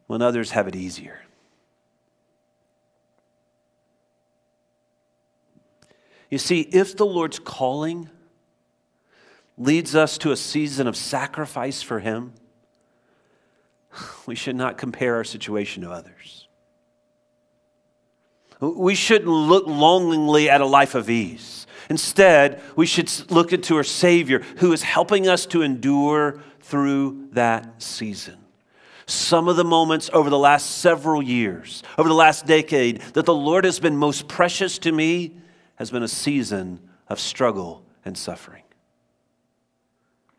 when 0.07 0.23
others 0.23 0.51
have 0.51 0.67
it 0.67 0.75
easier? 0.75 1.18
You 6.29 6.37
see, 6.37 6.61
if 6.61 6.95
the 6.95 7.05
Lord's 7.05 7.39
calling 7.39 8.09
leads 9.57 9.95
us 9.95 10.17
to 10.19 10.31
a 10.31 10.37
season 10.37 10.87
of 10.87 10.95
sacrifice 10.95 11.81
for 11.81 11.99
Him, 11.99 12.33
we 14.25 14.35
should 14.35 14.55
not 14.55 14.77
compare 14.77 15.15
our 15.15 15.23
situation 15.23 15.83
to 15.83 15.91
others. 15.91 16.47
We 18.61 18.93
shouldn't 18.93 19.29
look 19.29 19.65
longingly 19.67 20.49
at 20.49 20.61
a 20.61 20.65
life 20.65 20.93
of 20.93 21.09
ease. 21.09 21.65
Instead, 21.89 22.61
we 22.75 22.85
should 22.85 23.11
look 23.31 23.51
into 23.51 23.75
our 23.77 23.83
Savior 23.83 24.39
who 24.57 24.71
is 24.73 24.83
helping 24.83 25.27
us 25.27 25.45
to 25.47 25.61
endure 25.61 26.41
through 26.61 27.29
that 27.31 27.81
season. 27.81 28.37
Some 29.07 29.47
of 29.47 29.55
the 29.55 29.63
moments 29.63 30.09
over 30.13 30.29
the 30.29 30.37
last 30.37 30.77
several 30.77 31.23
years, 31.23 31.81
over 31.97 32.07
the 32.07 32.15
last 32.15 32.45
decade, 32.45 33.01
that 33.13 33.25
the 33.25 33.33
Lord 33.33 33.65
has 33.65 33.79
been 33.79 33.97
most 33.97 34.27
precious 34.27 34.77
to 34.79 34.91
me 34.91 35.35
has 35.79 35.89
been 35.89 36.03
a 36.03 36.07
season 36.07 36.79
of 37.07 37.19
struggle 37.19 37.83
and 38.05 38.15
suffering. 38.17 38.63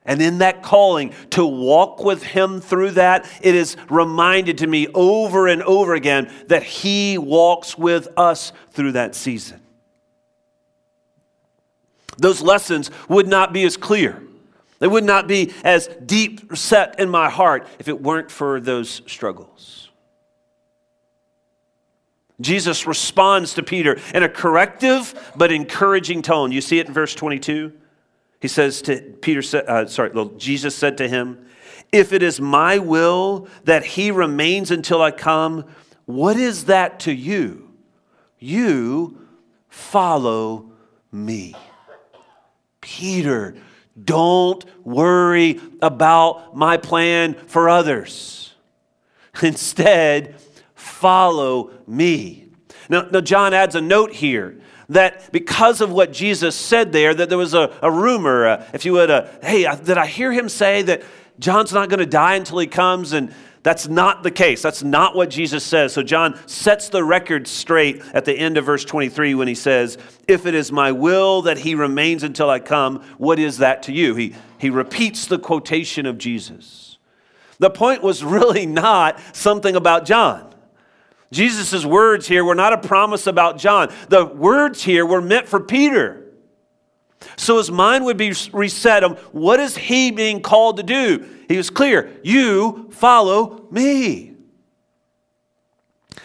And 0.05 0.23
in 0.23 0.39
that 0.39 0.63
calling 0.63 1.13
to 1.31 1.45
walk 1.45 2.05
with 2.05 2.23
Him 2.23 2.61
through 2.61 2.93
that, 2.93 3.29
it 3.43 3.55
is 3.55 3.77
reminded 3.89 4.59
to 4.59 4.67
me 4.67 4.87
over 4.95 5.47
and 5.47 5.63
over 5.63 5.95
again 5.95 6.33
that 6.47 6.63
He 6.63 7.19
walks 7.19 7.77
with 7.77 8.09
us 8.17 8.53
through 8.71 8.93
that 8.93 9.15
season. 9.15 9.61
Those 12.19 12.43
lessons 12.43 12.91
would 13.09 13.27
not 13.27 13.53
be 13.53 13.65
as 13.65 13.77
clear. 13.77 14.23
They 14.79 14.89
would 14.89 15.05
not 15.05 15.27
be 15.27 15.53
as 15.65 15.89
deep 16.05 16.57
set 16.57 16.99
in 16.99 17.09
my 17.11 17.31
heart 17.31 17.67
if 17.79 17.89
it 17.89 18.03
weren't 18.03 18.31
for 18.31 18.61
those 18.61 19.03
struggles. 19.07 19.90
Jesus 22.41 22.87
responds 22.87 23.55
to 23.55 23.63
Peter 23.63 23.99
in 24.15 24.23
a 24.23 24.29
corrective 24.29 25.33
but 25.37 25.53
encouraging 25.53 26.23
tone. 26.23 26.53
You 26.53 26.61
see 26.61 26.79
it 26.79 26.87
in 26.87 26.95
verse 26.95 27.15
22? 27.15 27.73
He 28.41 28.49
says 28.49 28.81
to 28.83 29.01
Peter, 29.21 29.43
uh, 29.69 29.87
sorry, 29.87 30.13
Jesus 30.39 30.75
said 30.75 30.97
to 30.99 31.09
him, 31.09 31.47
If 31.93 32.13
it 32.13 32.23
is 32.23 32.41
my 32.41 32.79
will 32.79 33.49
that 33.65 33.85
he 33.85 34.11
remains 34.11 34.71
until 34.71 35.03
I 35.03 35.11
come, 35.11 35.67
what 36.07 36.37
is 36.37 36.65
that 36.65 37.01
to 37.01 37.13
you? 37.13 37.71
You 38.39 39.27
follow 39.69 40.73
me. 41.13 41.55
Peter, 42.81 43.55
don't 44.03 44.65
worry 44.85 45.61
about 45.83 46.57
my 46.57 46.79
plan 46.79 47.35
for 47.35 47.69
others. 47.69 48.55
Instead, 49.43 50.35
follow 50.81 51.71
me. 51.87 52.47
Now, 52.89 53.03
now, 53.03 53.21
John 53.21 53.55
adds 53.55 53.75
a 53.75 53.81
note 53.81 54.13
here 54.13 54.61
that 54.89 55.31
because 55.31 55.81
of 55.81 55.93
what 55.93 56.13
Jesus 56.13 56.57
said 56.57 56.93
there, 56.93 57.15
that 57.15 57.29
there 57.29 57.39
was 57.39 57.55
a, 57.55 57.77
a 57.83 57.91
rumor, 57.91 58.47
uh, 58.47 58.67
if 58.73 58.85
you 58.85 58.95
would, 58.95 59.11
uh, 59.11 59.29
hey, 59.43 59.67
uh, 59.67 59.77
did 59.77 59.99
I 59.99 60.07
hear 60.07 60.33
him 60.33 60.49
say 60.49 60.83
that 60.83 61.03
John's 61.39 61.73
not 61.73 61.89
going 61.89 62.01
to 62.01 62.07
die 62.07 62.35
until 62.35 62.59
he 62.59 62.67
comes? 62.67 63.13
And 63.13 63.33
that's 63.63 63.87
not 63.87 64.23
the 64.23 64.31
case. 64.31 64.63
That's 64.63 64.83
not 64.83 65.15
what 65.15 65.31
Jesus 65.31 65.63
says. 65.63 65.93
So 65.93 66.03
John 66.03 66.39
sets 66.49 66.89
the 66.89 67.05
record 67.05 67.47
straight 67.47 68.03
at 68.15 68.25
the 68.25 68.35
end 68.37 68.57
of 68.57 68.65
verse 68.65 68.85
23 68.85 69.35
when 69.35 69.47
he 69.47 69.55
says, 69.55 69.99
If 70.27 70.47
it 70.47 70.55
is 70.55 70.73
my 70.73 70.91
will 70.93 71.43
that 71.43 71.59
he 71.59 71.75
remains 71.75 72.23
until 72.23 72.51
I 72.51 72.59
come, 72.59 73.03
what 73.19 73.39
is 73.39 73.59
that 73.59 73.85
to 73.85 73.93
you? 73.93 74.15
He, 74.17 74.35
he 74.59 74.71
repeats 74.71 75.27
the 75.27 75.39
quotation 75.39 76.07
of 76.07 76.19
Jesus. 76.19 76.99
The 77.59 77.71
point 77.71 78.03
was 78.03 78.25
really 78.25 78.67
not 78.67 79.21
something 79.37 79.77
about 79.77 80.07
John. 80.07 80.50
Jesus' 81.33 81.85
words 81.85 82.27
here 82.27 82.45
were 82.45 82.55
not 82.55 82.73
a 82.73 82.79
promise 82.79 83.27
about 83.27 83.59
John. 83.59 83.93
The 84.09 84.27
words 84.27 84.83
here 84.83 85.07
were 85.07 85.21
meant 85.21 85.49
for 85.49 85.61
Peter. 85.61 86.27
So 87.37 87.59
his 87.59 87.71
mind 87.71 88.05
would 88.07 88.17
be 88.17 88.35
reset 88.53 89.05
on 89.05 89.13
what 89.33 89.61
is 89.61 89.77
he 89.77 90.11
being 90.11 90.43
called 90.43 90.79
to 90.79 90.83
do? 90.83 91.27
He 91.49 91.57
was 91.57 91.71
clear 91.71 92.11
you 92.23 92.89
follow 92.93 93.67
me. 93.71 94.31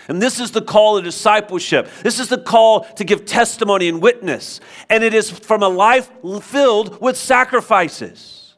And 0.08 0.22
this 0.22 0.40
is 0.40 0.52
the 0.52 0.62
call 0.62 0.98
of 0.98 1.04
discipleship. 1.04 1.90
This 2.04 2.20
is 2.20 2.30
the 2.30 2.38
call 2.38 2.82
to 2.96 3.04
give 3.04 3.26
testimony 3.26 3.88
and 3.88 4.02
witness. 4.02 4.60
And 4.90 5.04
it 5.04 5.14
is 5.14 5.32
from 5.32 5.64
a 5.64 5.70
life 5.70 6.12
filled 6.42 7.02
with 7.02 7.18
sacrifices. 7.18 8.56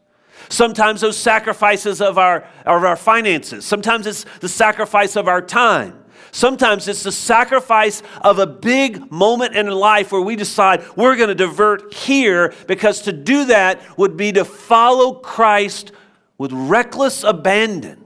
Sometimes 0.49 1.01
those 1.01 1.17
sacrifices 1.17 2.01
of 2.01 2.17
our, 2.17 2.47
of 2.65 2.83
our 2.83 2.95
finances. 2.95 3.65
Sometimes 3.65 4.07
it's 4.07 4.25
the 4.39 4.49
sacrifice 4.49 5.15
of 5.15 5.27
our 5.27 5.41
time. 5.41 6.03
Sometimes 6.37 6.87
it's 6.87 7.01
the 7.01 7.11
sacrifice 7.11 8.03
of 8.21 8.37
a 8.37 8.45
big 8.45 9.11
moment 9.11 9.55
in 9.55 9.65
life 9.71 10.11
where 10.11 10.21
we 10.21 10.35
decide 10.35 10.83
we're 10.95 11.15
going 11.15 11.29
to 11.29 11.33
divert 11.33 11.95
here 11.95 12.53
because 12.67 13.01
to 13.01 13.11
do 13.11 13.45
that 13.45 13.97
would 13.97 14.15
be 14.15 14.31
to 14.33 14.45
follow 14.45 15.15
Christ 15.15 15.93
with 16.37 16.51
reckless 16.53 17.23
abandon. 17.23 18.05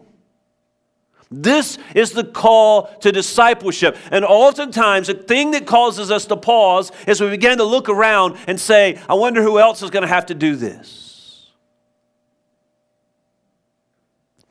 This 1.29 1.77
is 1.93 2.13
the 2.13 2.23
call 2.23 2.85
to 3.01 3.11
discipleship. 3.11 3.97
And 4.11 4.23
oftentimes, 4.23 5.07
the 5.07 5.15
thing 5.15 5.51
that 5.51 5.67
causes 5.67 6.09
us 6.09 6.23
to 6.27 6.37
pause 6.37 6.93
is 7.07 7.19
we 7.19 7.29
begin 7.29 7.57
to 7.57 7.65
look 7.65 7.89
around 7.89 8.37
and 8.47 8.57
say, 8.57 8.97
I 9.09 9.15
wonder 9.15 9.43
who 9.43 9.59
else 9.59 9.83
is 9.83 9.89
going 9.89 10.03
to 10.03 10.07
have 10.07 10.27
to 10.27 10.33
do 10.33 10.55
this. 10.55 11.51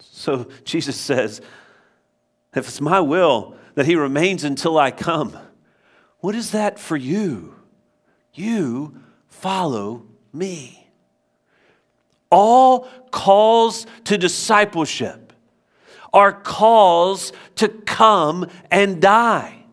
So 0.01 0.51
Jesus 0.65 0.97
says, 0.97 1.41
if 2.55 2.69
it's 2.69 2.83
my 2.83 3.01
will 3.01 3.57
that 3.75 3.87
he 3.87 3.95
remains 3.95 4.45
until 4.45 4.79
I 4.79 4.91
come, 4.91 5.37
what 6.21 6.35
is 6.35 6.51
that 6.53 6.79
for 6.79 6.97
you? 6.97 7.55
You 8.35 9.01
follow 9.29 10.07
me. 10.33 10.89
All 12.31 12.89
calls 13.11 13.87
to 14.05 14.17
discipleship 14.17 15.33
are 16.13 16.33
calls 16.33 17.33
to 17.57 17.69
come 17.69 18.49
and 18.71 19.01
die. 19.01 19.65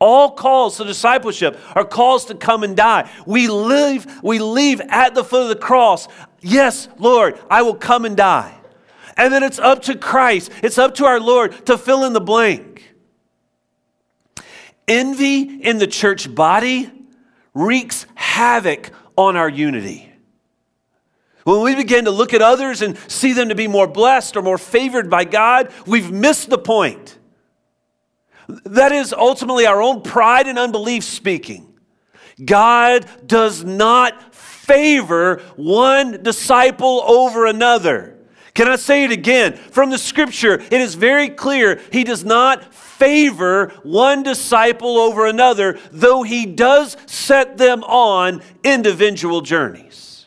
All 0.00 0.30
calls 0.30 0.76
to 0.76 0.84
discipleship 0.84 1.58
are 1.74 1.84
calls 1.84 2.26
to 2.26 2.34
come 2.34 2.62
and 2.62 2.76
die. 2.76 3.10
We 3.26 3.48
live, 3.48 4.06
we 4.22 4.38
leave 4.38 4.80
at 4.80 5.14
the 5.14 5.24
foot 5.24 5.42
of 5.42 5.48
the 5.48 5.56
cross. 5.56 6.06
Yes, 6.40 6.88
Lord, 6.98 7.38
I 7.50 7.62
will 7.62 7.74
come 7.74 8.04
and 8.04 8.16
die. 8.16 8.57
And 9.18 9.34
then 9.34 9.42
it's 9.42 9.58
up 9.58 9.82
to 9.82 9.96
Christ, 9.96 10.50
it's 10.62 10.78
up 10.78 10.94
to 10.94 11.04
our 11.04 11.20
Lord 11.20 11.66
to 11.66 11.76
fill 11.76 12.04
in 12.04 12.12
the 12.12 12.20
blank. 12.20 12.94
Envy 14.86 15.42
in 15.42 15.78
the 15.78 15.88
church 15.88 16.32
body 16.32 16.90
wreaks 17.52 18.06
havoc 18.14 18.90
on 19.16 19.36
our 19.36 19.48
unity. 19.48 20.10
When 21.42 21.62
we 21.62 21.74
begin 21.74 22.04
to 22.04 22.10
look 22.10 22.32
at 22.32 22.42
others 22.42 22.80
and 22.80 22.96
see 23.10 23.32
them 23.32 23.48
to 23.48 23.54
be 23.54 23.66
more 23.68 23.86
blessed 23.86 24.36
or 24.36 24.42
more 24.42 24.58
favored 24.58 25.10
by 25.10 25.24
God, 25.24 25.72
we've 25.86 26.10
missed 26.10 26.48
the 26.48 26.58
point. 26.58 27.18
That 28.46 28.92
is 28.92 29.12
ultimately 29.12 29.66
our 29.66 29.82
own 29.82 30.02
pride 30.02 30.46
and 30.46 30.58
unbelief 30.58 31.04
speaking. 31.04 31.74
God 32.42 33.06
does 33.26 33.64
not 33.64 34.34
favor 34.34 35.42
one 35.56 36.22
disciple 36.22 37.02
over 37.02 37.46
another. 37.46 38.17
Can 38.58 38.66
I 38.66 38.74
say 38.74 39.04
it 39.04 39.12
again? 39.12 39.52
From 39.52 39.90
the 39.90 39.98
scripture, 39.98 40.54
it 40.54 40.72
is 40.72 40.96
very 40.96 41.28
clear 41.28 41.80
he 41.92 42.02
does 42.02 42.24
not 42.24 42.74
favor 42.74 43.68
one 43.84 44.24
disciple 44.24 44.98
over 44.98 45.26
another, 45.26 45.78
though 45.92 46.24
he 46.24 46.44
does 46.44 46.96
set 47.06 47.56
them 47.56 47.84
on 47.84 48.42
individual 48.64 49.42
journeys. 49.42 50.26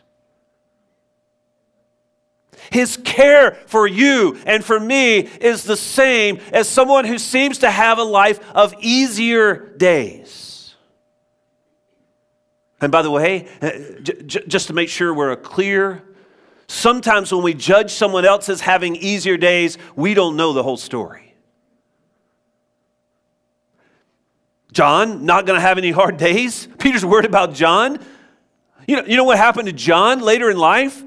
His 2.72 2.96
care 3.04 3.56
for 3.66 3.86
you 3.86 4.40
and 4.46 4.64
for 4.64 4.80
me 4.80 5.18
is 5.42 5.66
the 5.66 5.76
same 5.76 6.40
as 6.54 6.70
someone 6.70 7.04
who 7.04 7.18
seems 7.18 7.58
to 7.58 7.70
have 7.70 7.98
a 7.98 8.04
life 8.04 8.40
of 8.56 8.74
easier 8.80 9.76
days. 9.76 10.74
And 12.80 12.94
by 12.94 13.02
the 13.02 13.12
way, 13.12 13.50
uh, 13.62 13.72
just 14.24 14.68
to 14.68 14.74
make 14.74 14.88
sure 14.88 15.14
we're 15.14 15.32
a 15.32 15.36
clear, 15.36 16.02
sometimes 16.72 17.34
when 17.34 17.44
we 17.44 17.54
judge 17.54 17.92
someone 17.92 18.26
else 18.26 18.50
as 18.50 18.62
having 18.62 18.96
easier 18.96 19.38
days, 19.38 19.78
we 19.96 20.14
don't 20.14 20.36
know 20.36 20.54
the 20.54 20.64
whole 20.64 20.78
story. 20.78 21.36
John, 24.72 25.26
not 25.26 25.46
going 25.46 25.58
to 25.58 25.62
have 25.62 25.78
any 25.78 25.92
hard 25.92 26.18
days. 26.18 26.68
Peter's 26.80 27.06
worried 27.06 27.26
about 27.26 27.54
John. 27.54 28.00
You 28.88 28.98
know, 28.98 29.06
you 29.06 29.18
know 29.18 29.26
what 29.26 29.38
happened 29.38 29.68
to 29.68 29.74
John 29.74 30.22
later 30.22 30.50
in 30.50 30.58
life? 30.58 31.04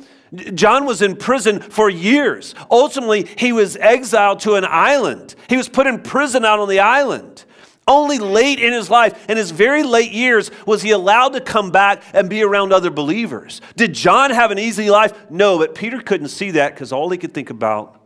John 0.55 0.85
was 0.85 1.01
in 1.01 1.17
prison 1.17 1.61
for 1.61 1.89
years. 1.89 2.55
Ultimately, 2.71 3.29
he 3.39 3.53
was 3.53 3.77
exiled 3.77 4.41
to 4.41 4.55
an 4.55 4.65
island. 4.65 5.35
He 5.49 5.57
was 5.57 5.69
put 5.69 5.87
in 5.87 6.01
prison 6.01 6.45
out 6.45 6.59
on 6.59 6.69
the 6.69 6.81
island. 6.81 7.44
Only 7.87 8.19
late 8.19 8.61
in 8.61 8.73
his 8.73 8.89
life, 8.89 9.29
in 9.29 9.37
his 9.37 9.51
very 9.51 9.83
late 9.83 10.11
years, 10.11 10.51
was 10.67 10.81
he 10.83 10.91
allowed 10.91 11.35
to 11.35 11.41
come 11.41 11.71
back 11.71 12.03
and 12.15 12.31
be 12.31 12.43
around 12.43 12.73
other 12.73 12.91
believers. 12.91 13.61
Did 13.77 13.93
John 13.93 14.31
have 14.31 14.51
an 14.51 14.59
easy 14.59 14.91
life? 14.91 15.31
No, 15.31 15.59
but 15.59 15.75
Peter 15.75 16.01
couldn't 16.01 16.29
see 16.29 16.53
that 16.53 16.75
because 16.75 16.93
all 16.93 17.11
he 17.11 17.19
could 17.19 17.35
think 17.35 17.51
about 17.51 18.01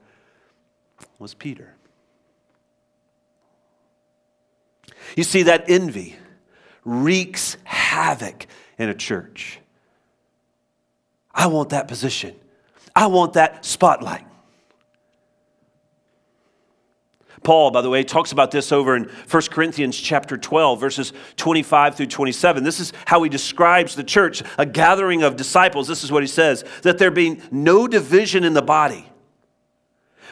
was 1.18 1.34
Peter. 1.34 1.74
You 5.16 5.24
see, 5.24 5.44
that 5.44 5.68
envy 5.68 6.16
wreaks 6.84 7.56
havoc 7.64 8.46
in 8.78 8.88
a 8.88 8.94
church. 8.94 9.60
I 11.32 11.46
want 11.46 11.70
that 11.70 11.86
position. 11.86 12.34
I 12.96 13.06
want 13.06 13.34
that 13.34 13.64
spotlight. 13.64 14.26
Paul, 17.42 17.70
by 17.70 17.80
the 17.82 17.90
way, 17.90 18.02
talks 18.02 18.32
about 18.32 18.50
this 18.50 18.72
over 18.72 18.96
in 18.96 19.04
1 19.04 19.42
Corinthians 19.50 19.96
chapter 19.96 20.36
12, 20.36 20.80
verses 20.80 21.12
25 21.36 21.96
through 21.96 22.06
27. 22.06 22.64
This 22.64 22.80
is 22.80 22.92
how 23.06 23.22
he 23.22 23.28
describes 23.28 23.94
the 23.94 24.04
church, 24.04 24.42
a 24.58 24.66
gathering 24.66 25.22
of 25.22 25.36
disciples. 25.36 25.88
This 25.88 26.04
is 26.04 26.12
what 26.12 26.22
he 26.22 26.26
says 26.26 26.64
that 26.82 26.98
there 26.98 27.10
be 27.10 27.40
no 27.50 27.86
division 27.86 28.44
in 28.44 28.54
the 28.54 28.62
body, 28.62 29.08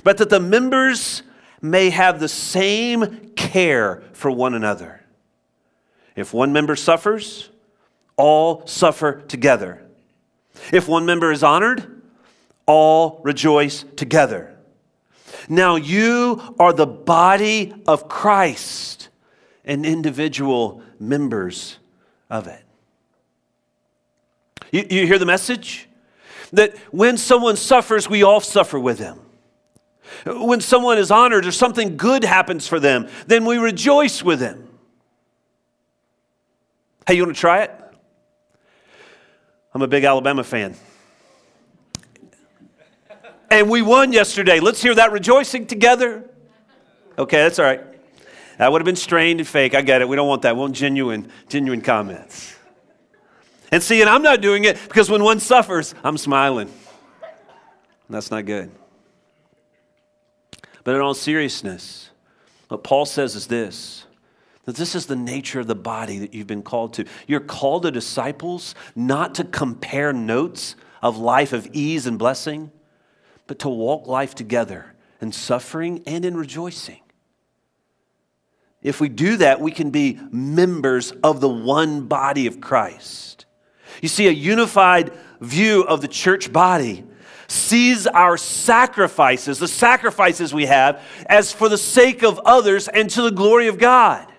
but 0.04 0.18
that 0.18 0.30
the 0.30 0.40
members 0.40 1.22
may 1.60 1.90
have 1.90 2.20
the 2.20 2.28
same 2.28 3.30
care 3.36 4.02
for 4.12 4.30
one 4.30 4.54
another. 4.54 5.02
If 6.14 6.32
one 6.32 6.52
member 6.52 6.76
suffers, 6.76 7.50
all 8.16 8.66
suffer 8.66 9.20
together. 9.28 9.82
If 10.72 10.88
one 10.88 11.04
member 11.04 11.30
is 11.30 11.42
honored, 11.42 12.02
all 12.64 13.20
rejoice 13.22 13.84
together. 13.96 14.55
Now 15.48 15.76
you 15.76 16.54
are 16.58 16.72
the 16.72 16.86
body 16.86 17.74
of 17.86 18.08
Christ 18.08 19.08
and 19.64 19.84
individual 19.84 20.82
members 20.98 21.78
of 22.30 22.46
it. 22.46 22.62
You, 24.72 24.86
you, 24.90 25.06
hear 25.06 25.18
the 25.18 25.26
message? 25.26 25.88
That 26.52 26.76
when 26.92 27.16
someone 27.16 27.56
suffers, 27.56 28.08
we 28.08 28.22
all 28.22 28.40
suffer 28.40 28.78
with 28.78 28.98
them. 28.98 29.20
When 30.24 30.60
someone 30.60 30.98
is 30.98 31.10
honored 31.10 31.46
or 31.46 31.52
something 31.52 31.96
good 31.96 32.24
happens 32.24 32.66
for 32.66 32.80
them, 32.80 33.08
then 33.26 33.44
we 33.44 33.58
rejoice 33.58 34.22
with 34.22 34.38
them. 34.38 34.68
Hey, 37.06 37.14
you 37.14 37.24
want 37.24 37.36
to 37.36 37.40
try 37.40 37.62
it? 37.62 37.70
I'm 39.74 39.82
a 39.82 39.88
big 39.88 40.04
Alabama 40.04 40.42
fan. 40.42 40.74
And 43.50 43.70
we 43.70 43.82
won 43.82 44.12
yesterday. 44.12 44.60
Let's 44.60 44.82
hear 44.82 44.94
that 44.94 45.12
rejoicing 45.12 45.66
together. 45.66 46.28
Okay, 47.18 47.38
that's 47.38 47.58
all 47.58 47.64
right. 47.64 47.82
That 48.58 48.72
would 48.72 48.80
have 48.80 48.86
been 48.86 48.96
strained 48.96 49.40
and 49.40 49.48
fake. 49.48 49.74
I 49.74 49.82
get 49.82 50.00
it. 50.00 50.08
We 50.08 50.16
don't 50.16 50.28
want 50.28 50.42
that. 50.42 50.54
We 50.56 50.60
want 50.60 50.74
genuine, 50.74 51.30
genuine 51.48 51.80
comments. 51.80 52.56
And 53.70 53.82
see, 53.82 54.00
and 54.00 54.08
I'm 54.08 54.22
not 54.22 54.40
doing 54.40 54.64
it 54.64 54.78
because 54.84 55.10
when 55.10 55.22
one 55.22 55.40
suffers, 55.40 55.94
I'm 56.02 56.16
smiling. 56.16 56.72
That's 58.08 58.30
not 58.30 58.46
good. 58.46 58.70
But 60.84 60.94
in 60.94 61.00
all 61.00 61.14
seriousness, 61.14 62.10
what 62.68 62.84
Paul 62.84 63.06
says 63.06 63.34
is 63.34 63.46
this 63.46 64.04
that 64.64 64.74
this 64.74 64.96
is 64.96 65.06
the 65.06 65.16
nature 65.16 65.60
of 65.60 65.68
the 65.68 65.76
body 65.76 66.18
that 66.18 66.34
you've 66.34 66.48
been 66.48 66.62
called 66.62 66.92
to. 66.94 67.04
You're 67.28 67.38
called 67.38 67.84
to 67.84 67.92
disciples 67.92 68.74
not 68.96 69.36
to 69.36 69.44
compare 69.44 70.12
notes 70.12 70.74
of 71.02 71.16
life 71.16 71.52
of 71.52 71.68
ease 71.72 72.06
and 72.06 72.18
blessing, 72.18 72.72
but 73.46 73.58
to 73.60 73.68
walk 73.68 74.06
life 74.06 74.34
together 74.34 74.94
in 75.20 75.32
suffering 75.32 76.02
and 76.06 76.24
in 76.24 76.36
rejoicing. 76.36 77.00
If 78.82 79.00
we 79.00 79.08
do 79.08 79.38
that, 79.38 79.60
we 79.60 79.72
can 79.72 79.90
be 79.90 80.20
members 80.30 81.10
of 81.22 81.40
the 81.40 81.48
one 81.48 82.02
body 82.06 82.46
of 82.46 82.60
Christ. 82.60 83.46
You 84.02 84.08
see, 84.08 84.28
a 84.28 84.32
unified 84.32 85.12
view 85.40 85.82
of 85.82 86.00
the 86.02 86.08
church 86.08 86.52
body 86.52 87.04
sees 87.48 88.06
our 88.06 88.36
sacrifices, 88.36 89.58
the 89.58 89.68
sacrifices 89.68 90.52
we 90.52 90.66
have, 90.66 91.02
as 91.26 91.52
for 91.52 91.68
the 91.68 91.78
sake 91.78 92.22
of 92.22 92.38
others 92.44 92.88
and 92.88 93.08
to 93.10 93.22
the 93.22 93.30
glory 93.30 93.68
of 93.68 93.78
God. 93.78 94.32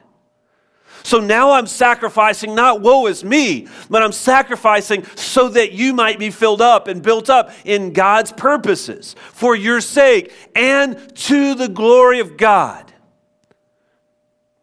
So 1.08 1.22
now 1.22 1.54
I'm 1.54 1.68
sacrificing 1.68 2.54
not 2.54 2.82
woe 2.82 3.08
is 3.08 3.24
me, 3.24 3.70
but 3.90 4.04
I'm 4.04 4.12
sacrificing 4.12 5.06
so 5.16 5.48
that 5.48 5.72
you 5.72 5.94
might 5.94 6.20
be 6.20 6.32
filled 6.32 6.62
up 6.62 6.90
and 6.90 7.02
built 7.02 7.30
up 7.30 7.54
in 7.64 7.94
God's 7.94 8.34
purposes 8.34 9.16
for 9.32 9.56
your 9.56 9.80
sake 9.80 10.34
and 10.54 11.16
to 11.16 11.56
the 11.56 11.70
glory 11.70 12.20
of 12.20 12.36
God, 12.36 12.92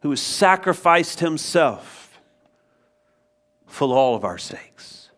who 0.02 0.11
has 0.11 0.20
sacrificed 0.20 1.20
himself 1.20 2.20
for 3.66 3.88
all 3.88 4.14
of 4.14 4.22
our 4.22 4.37
sakes. 4.37 5.09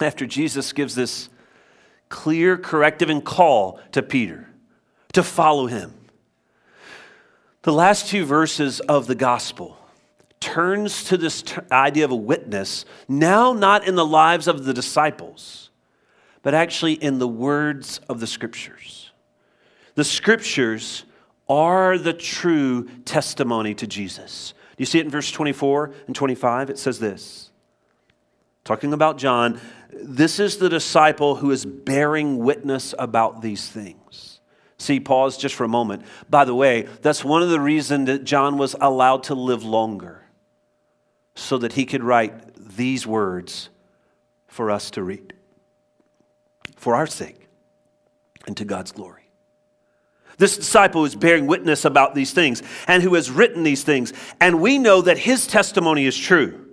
After 0.00 0.26
Jesus 0.26 0.72
gives 0.72 0.94
this 0.94 1.28
clear 2.08 2.56
corrective 2.56 3.10
and 3.10 3.24
call 3.24 3.80
to 3.90 4.00
Peter 4.00 4.48
to 5.14 5.24
follow 5.24 5.66
him, 5.66 5.97
the 7.62 7.72
last 7.72 8.08
two 8.08 8.24
verses 8.24 8.80
of 8.80 9.06
the 9.06 9.14
gospel 9.14 9.76
turns 10.40 11.04
to 11.04 11.16
this 11.16 11.42
t- 11.42 11.56
idea 11.72 12.04
of 12.04 12.10
a 12.10 12.16
witness, 12.16 12.84
now 13.08 13.52
not 13.52 13.86
in 13.86 13.96
the 13.96 14.06
lives 14.06 14.46
of 14.46 14.64
the 14.64 14.72
disciples, 14.72 15.70
but 16.42 16.54
actually 16.54 16.92
in 16.92 17.18
the 17.18 17.28
words 17.28 18.00
of 18.08 18.20
the 18.20 18.26
scriptures. 18.26 19.10
The 19.96 20.04
scriptures 20.04 21.04
are 21.48 21.98
the 21.98 22.12
true 22.12 22.84
testimony 23.04 23.74
to 23.74 23.86
Jesus. 23.86 24.54
Do 24.76 24.82
you 24.82 24.86
see 24.86 25.00
it 25.00 25.06
in 25.06 25.10
verse 25.10 25.30
24 25.30 25.92
and 26.06 26.14
25? 26.14 26.70
It 26.70 26.78
says 26.78 27.00
this 27.00 27.50
talking 28.64 28.92
about 28.92 29.18
John, 29.18 29.60
this 29.90 30.38
is 30.38 30.58
the 30.58 30.68
disciple 30.68 31.36
who 31.36 31.50
is 31.50 31.64
bearing 31.64 32.38
witness 32.38 32.94
about 32.98 33.40
these 33.40 33.68
things. 33.68 34.37
See, 34.78 35.00
pause 35.00 35.36
just 35.36 35.54
for 35.54 35.64
a 35.64 35.68
moment. 35.68 36.02
By 36.30 36.44
the 36.44 36.54
way, 36.54 36.82
that's 37.02 37.24
one 37.24 37.42
of 37.42 37.50
the 37.50 37.60
reasons 37.60 38.06
that 38.06 38.24
John 38.24 38.58
was 38.58 38.76
allowed 38.80 39.24
to 39.24 39.34
live 39.34 39.64
longer, 39.64 40.24
so 41.34 41.58
that 41.58 41.72
he 41.72 41.84
could 41.84 42.02
write 42.02 42.54
these 42.76 43.06
words 43.06 43.70
for 44.46 44.70
us 44.70 44.90
to 44.92 45.02
read, 45.02 45.34
for 46.76 46.94
our 46.94 47.06
sake 47.06 47.48
and 48.46 48.56
to 48.56 48.64
God's 48.64 48.92
glory. 48.92 49.30
This 50.36 50.56
disciple 50.56 51.04
is 51.04 51.16
bearing 51.16 51.48
witness 51.48 51.84
about 51.84 52.14
these 52.14 52.32
things 52.32 52.62
and 52.86 53.02
who 53.02 53.14
has 53.14 53.30
written 53.30 53.64
these 53.64 53.82
things, 53.82 54.12
and 54.40 54.60
we 54.60 54.78
know 54.78 55.02
that 55.02 55.18
his 55.18 55.48
testimony 55.48 56.06
is 56.06 56.16
true. 56.16 56.67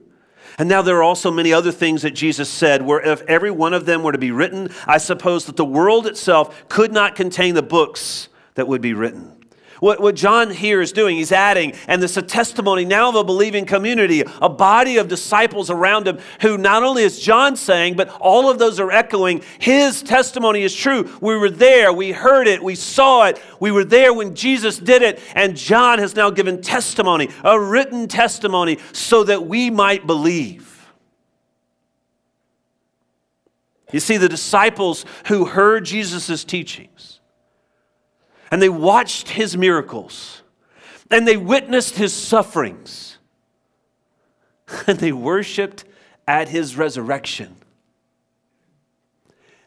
And 0.57 0.69
now 0.69 0.81
there 0.81 0.97
are 0.97 1.03
also 1.03 1.31
many 1.31 1.51
other 1.51 1.71
things 1.71 2.03
that 2.03 2.11
Jesus 2.11 2.49
said, 2.49 2.81
where 2.81 3.01
if 3.01 3.21
every 3.23 3.51
one 3.51 3.73
of 3.73 3.85
them 3.85 4.03
were 4.03 4.13
to 4.13 4.17
be 4.17 4.31
written, 4.31 4.69
I 4.87 4.97
suppose 4.97 5.45
that 5.45 5.57
the 5.57 5.65
world 5.65 6.07
itself 6.07 6.67
could 6.69 6.93
not 6.93 7.15
contain 7.15 7.55
the 7.55 7.61
books 7.61 8.29
that 8.55 8.67
would 8.67 8.81
be 8.81 8.93
written. 8.93 9.34
What, 9.79 9.99
what 9.99 10.15
John 10.15 10.51
here 10.51 10.81
is 10.81 10.91
doing, 10.91 11.17
he's 11.17 11.31
adding, 11.31 11.73
and 11.87 12.01
this 12.01 12.11
is 12.11 12.17
a 12.17 12.21
testimony 12.21 12.85
now 12.85 13.09
of 13.09 13.15
a 13.15 13.23
believing 13.23 13.65
community, 13.65 14.23
a 14.41 14.49
body 14.49 14.97
of 14.97 15.07
disciples 15.07 15.69
around 15.69 16.07
him 16.07 16.19
who 16.41 16.57
not 16.57 16.83
only 16.83 17.03
is 17.03 17.19
John 17.19 17.55
saying, 17.55 17.95
but 17.95 18.09
all 18.19 18.49
of 18.49 18.57
those 18.57 18.79
are 18.79 18.91
echoing 18.91 19.43
his 19.59 20.01
testimony 20.01 20.63
is 20.63 20.73
true. 20.73 21.09
We 21.21 21.35
were 21.35 21.49
there, 21.49 21.91
we 21.91 22.11
heard 22.11 22.47
it, 22.47 22.63
we 22.63 22.75
saw 22.75 23.25
it, 23.25 23.41
we 23.59 23.71
were 23.71 23.83
there 23.83 24.13
when 24.13 24.35
Jesus 24.35 24.77
did 24.77 25.01
it, 25.01 25.19
and 25.35 25.57
John 25.57 25.99
has 25.99 26.15
now 26.15 26.29
given 26.29 26.61
testimony, 26.61 27.29
a 27.43 27.59
written 27.59 28.07
testimony, 28.07 28.79
so 28.93 29.23
that 29.25 29.45
we 29.45 29.69
might 29.69 30.07
believe. 30.07 30.71
You 33.91 33.99
see, 33.99 34.17
the 34.17 34.29
disciples 34.29 35.05
who 35.27 35.45
heard 35.45 35.85
Jesus' 35.85 36.43
teachings, 36.43 37.14
and 38.51 38.61
they 38.61 38.69
watched 38.69 39.29
his 39.29 39.57
miracles 39.57 40.43
and 41.11 41.27
they 41.27 41.37
witnessed 41.37 41.95
his 41.95 42.13
sufferings 42.13 43.17
and 44.87 44.99
they 44.99 45.11
worshiped 45.11 45.85
at 46.27 46.49
his 46.49 46.75
resurrection. 46.77 47.55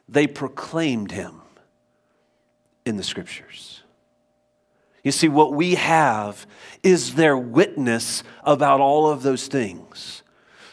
They 0.08 0.26
proclaimed 0.26 1.12
him 1.12 1.42
in 2.84 2.96
the 2.96 3.02
scriptures. 3.02 3.82
You 5.04 5.12
see, 5.12 5.28
what 5.28 5.52
we 5.52 5.76
have 5.76 6.46
is 6.82 7.14
their 7.14 7.36
witness 7.36 8.22
about 8.42 8.80
all 8.80 9.08
of 9.08 9.22
those 9.22 9.46
things 9.46 10.22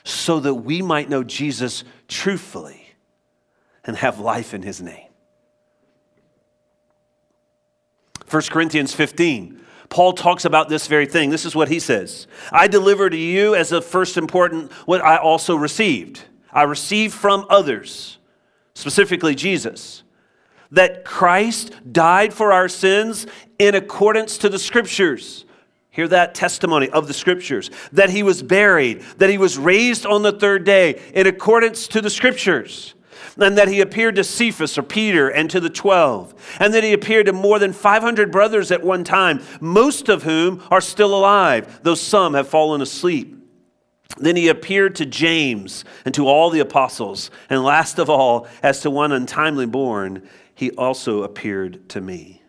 so 0.03 0.39
that 0.39 0.55
we 0.55 0.81
might 0.81 1.09
know 1.09 1.23
Jesus 1.23 1.83
truthfully 2.07 2.95
and 3.83 3.97
have 3.97 4.19
life 4.19 4.53
in 4.53 4.61
his 4.61 4.81
name. 4.81 5.04
1 8.29 8.41
Corinthians 8.43 8.93
15. 8.93 9.61
Paul 9.89 10.13
talks 10.13 10.45
about 10.45 10.67
this 10.67 10.87
very 10.87 11.05
thing. 11.05 11.29
This 11.29 11.45
is 11.45 11.55
what 11.55 11.69
he 11.69 11.79
says 11.79 12.27
I 12.51 12.67
deliver 12.67 13.09
to 13.09 13.17
you 13.17 13.55
as 13.55 13.69
the 13.69 13.81
first 13.81 14.17
important 14.17 14.71
what 14.85 15.03
I 15.03 15.17
also 15.17 15.55
received. 15.55 16.23
I 16.51 16.63
received 16.63 17.13
from 17.13 17.45
others, 17.49 18.17
specifically 18.73 19.35
Jesus, 19.35 20.03
that 20.71 21.05
Christ 21.05 21.73
died 21.91 22.33
for 22.33 22.51
our 22.51 22.67
sins 22.67 23.27
in 23.59 23.75
accordance 23.75 24.37
to 24.39 24.49
the 24.49 24.59
scriptures. 24.59 25.45
Hear 25.89 26.07
that 26.09 26.35
testimony 26.35 26.89
of 26.89 27.07
the 27.07 27.13
scriptures. 27.13 27.71
That 27.93 28.09
he 28.09 28.23
was 28.23 28.41
buried, 28.41 29.01
that 29.17 29.29
he 29.29 29.37
was 29.37 29.57
raised 29.57 30.05
on 30.05 30.23
the 30.23 30.33
third 30.33 30.65
day 30.65 31.01
in 31.13 31.27
accordance 31.27 31.87
to 31.89 32.01
the 32.01 32.09
scriptures 32.09 32.94
and 33.37 33.57
that 33.57 33.67
he 33.67 33.81
appeared 33.81 34.15
to 34.15 34.23
Cephas 34.23 34.77
or 34.77 34.83
Peter 34.83 35.29
and 35.29 35.49
to 35.49 35.59
the 35.59 35.69
twelve, 35.69 36.33
and 36.59 36.73
that 36.73 36.83
he 36.83 36.93
appeared 36.93 37.25
to 37.25 37.33
more 37.33 37.59
than 37.59 37.73
500 37.73 38.31
brothers 38.31 38.71
at 38.71 38.83
one 38.83 39.03
time, 39.03 39.41
most 39.59 40.09
of 40.09 40.23
whom 40.23 40.63
are 40.71 40.81
still 40.81 41.15
alive, 41.15 41.79
though 41.83 41.95
some 41.95 42.33
have 42.33 42.47
fallen 42.47 42.81
asleep. 42.81 43.35
Then 44.17 44.35
he 44.35 44.47
appeared 44.47 44.95
to 44.95 45.05
James 45.05 45.83
and 46.05 46.13
to 46.13 46.27
all 46.27 46.49
the 46.49 46.59
apostles, 46.59 47.31
and 47.49 47.63
last 47.63 47.99
of 47.99 48.09
all, 48.09 48.47
as 48.63 48.81
to 48.81 48.89
one 48.89 49.11
untimely 49.11 49.65
born, 49.65 50.27
he 50.53 50.71
also 50.71 51.23
appeared 51.23 51.89
to 51.89 52.01
me. 52.01 52.41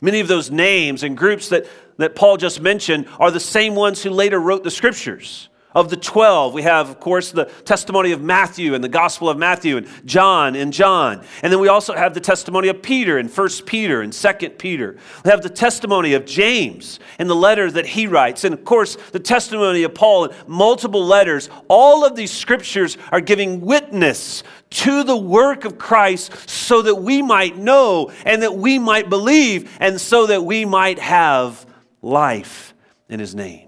Many 0.00 0.20
of 0.20 0.28
those 0.28 0.50
names 0.50 1.02
and 1.02 1.16
groups 1.16 1.48
that, 1.50 1.66
that 1.96 2.14
Paul 2.14 2.36
just 2.36 2.60
mentioned 2.60 3.06
are 3.18 3.30
the 3.30 3.40
same 3.40 3.74
ones 3.74 4.02
who 4.02 4.10
later 4.10 4.40
wrote 4.40 4.64
the 4.64 4.70
scriptures. 4.70 5.48
Of 5.78 5.90
the 5.90 5.96
12, 5.96 6.54
we 6.54 6.62
have, 6.62 6.90
of 6.90 6.98
course, 6.98 7.30
the 7.30 7.44
testimony 7.44 8.10
of 8.10 8.20
Matthew 8.20 8.74
and 8.74 8.82
the 8.82 8.88
Gospel 8.88 9.28
of 9.28 9.38
Matthew 9.38 9.76
and 9.76 9.86
John 10.04 10.56
and 10.56 10.72
John. 10.72 11.24
And 11.40 11.52
then 11.52 11.60
we 11.60 11.68
also 11.68 11.94
have 11.94 12.14
the 12.14 12.20
testimony 12.20 12.66
of 12.66 12.82
Peter 12.82 13.16
in 13.16 13.28
1 13.28 13.48
Peter 13.64 14.02
and 14.02 14.12
2 14.12 14.32
Peter. 14.58 14.96
We 15.24 15.30
have 15.30 15.40
the 15.40 15.48
testimony 15.48 16.14
of 16.14 16.26
James 16.26 16.98
in 17.20 17.28
the 17.28 17.36
letter 17.36 17.70
that 17.70 17.86
he 17.86 18.08
writes. 18.08 18.42
And 18.42 18.52
of 18.54 18.64
course, 18.64 18.96
the 19.12 19.20
testimony 19.20 19.84
of 19.84 19.94
Paul 19.94 20.24
in 20.24 20.36
multiple 20.48 21.06
letters. 21.06 21.48
All 21.68 22.04
of 22.04 22.16
these 22.16 22.32
scriptures 22.32 22.98
are 23.12 23.20
giving 23.20 23.60
witness 23.60 24.42
to 24.70 25.04
the 25.04 25.16
work 25.16 25.64
of 25.64 25.78
Christ 25.78 26.50
so 26.50 26.82
that 26.82 26.96
we 26.96 27.22
might 27.22 27.56
know 27.56 28.10
and 28.24 28.42
that 28.42 28.56
we 28.56 28.80
might 28.80 29.08
believe 29.08 29.70
and 29.78 30.00
so 30.00 30.26
that 30.26 30.44
we 30.44 30.64
might 30.64 30.98
have 30.98 31.64
life 32.02 32.74
in 33.08 33.20
his 33.20 33.36
name. 33.36 33.67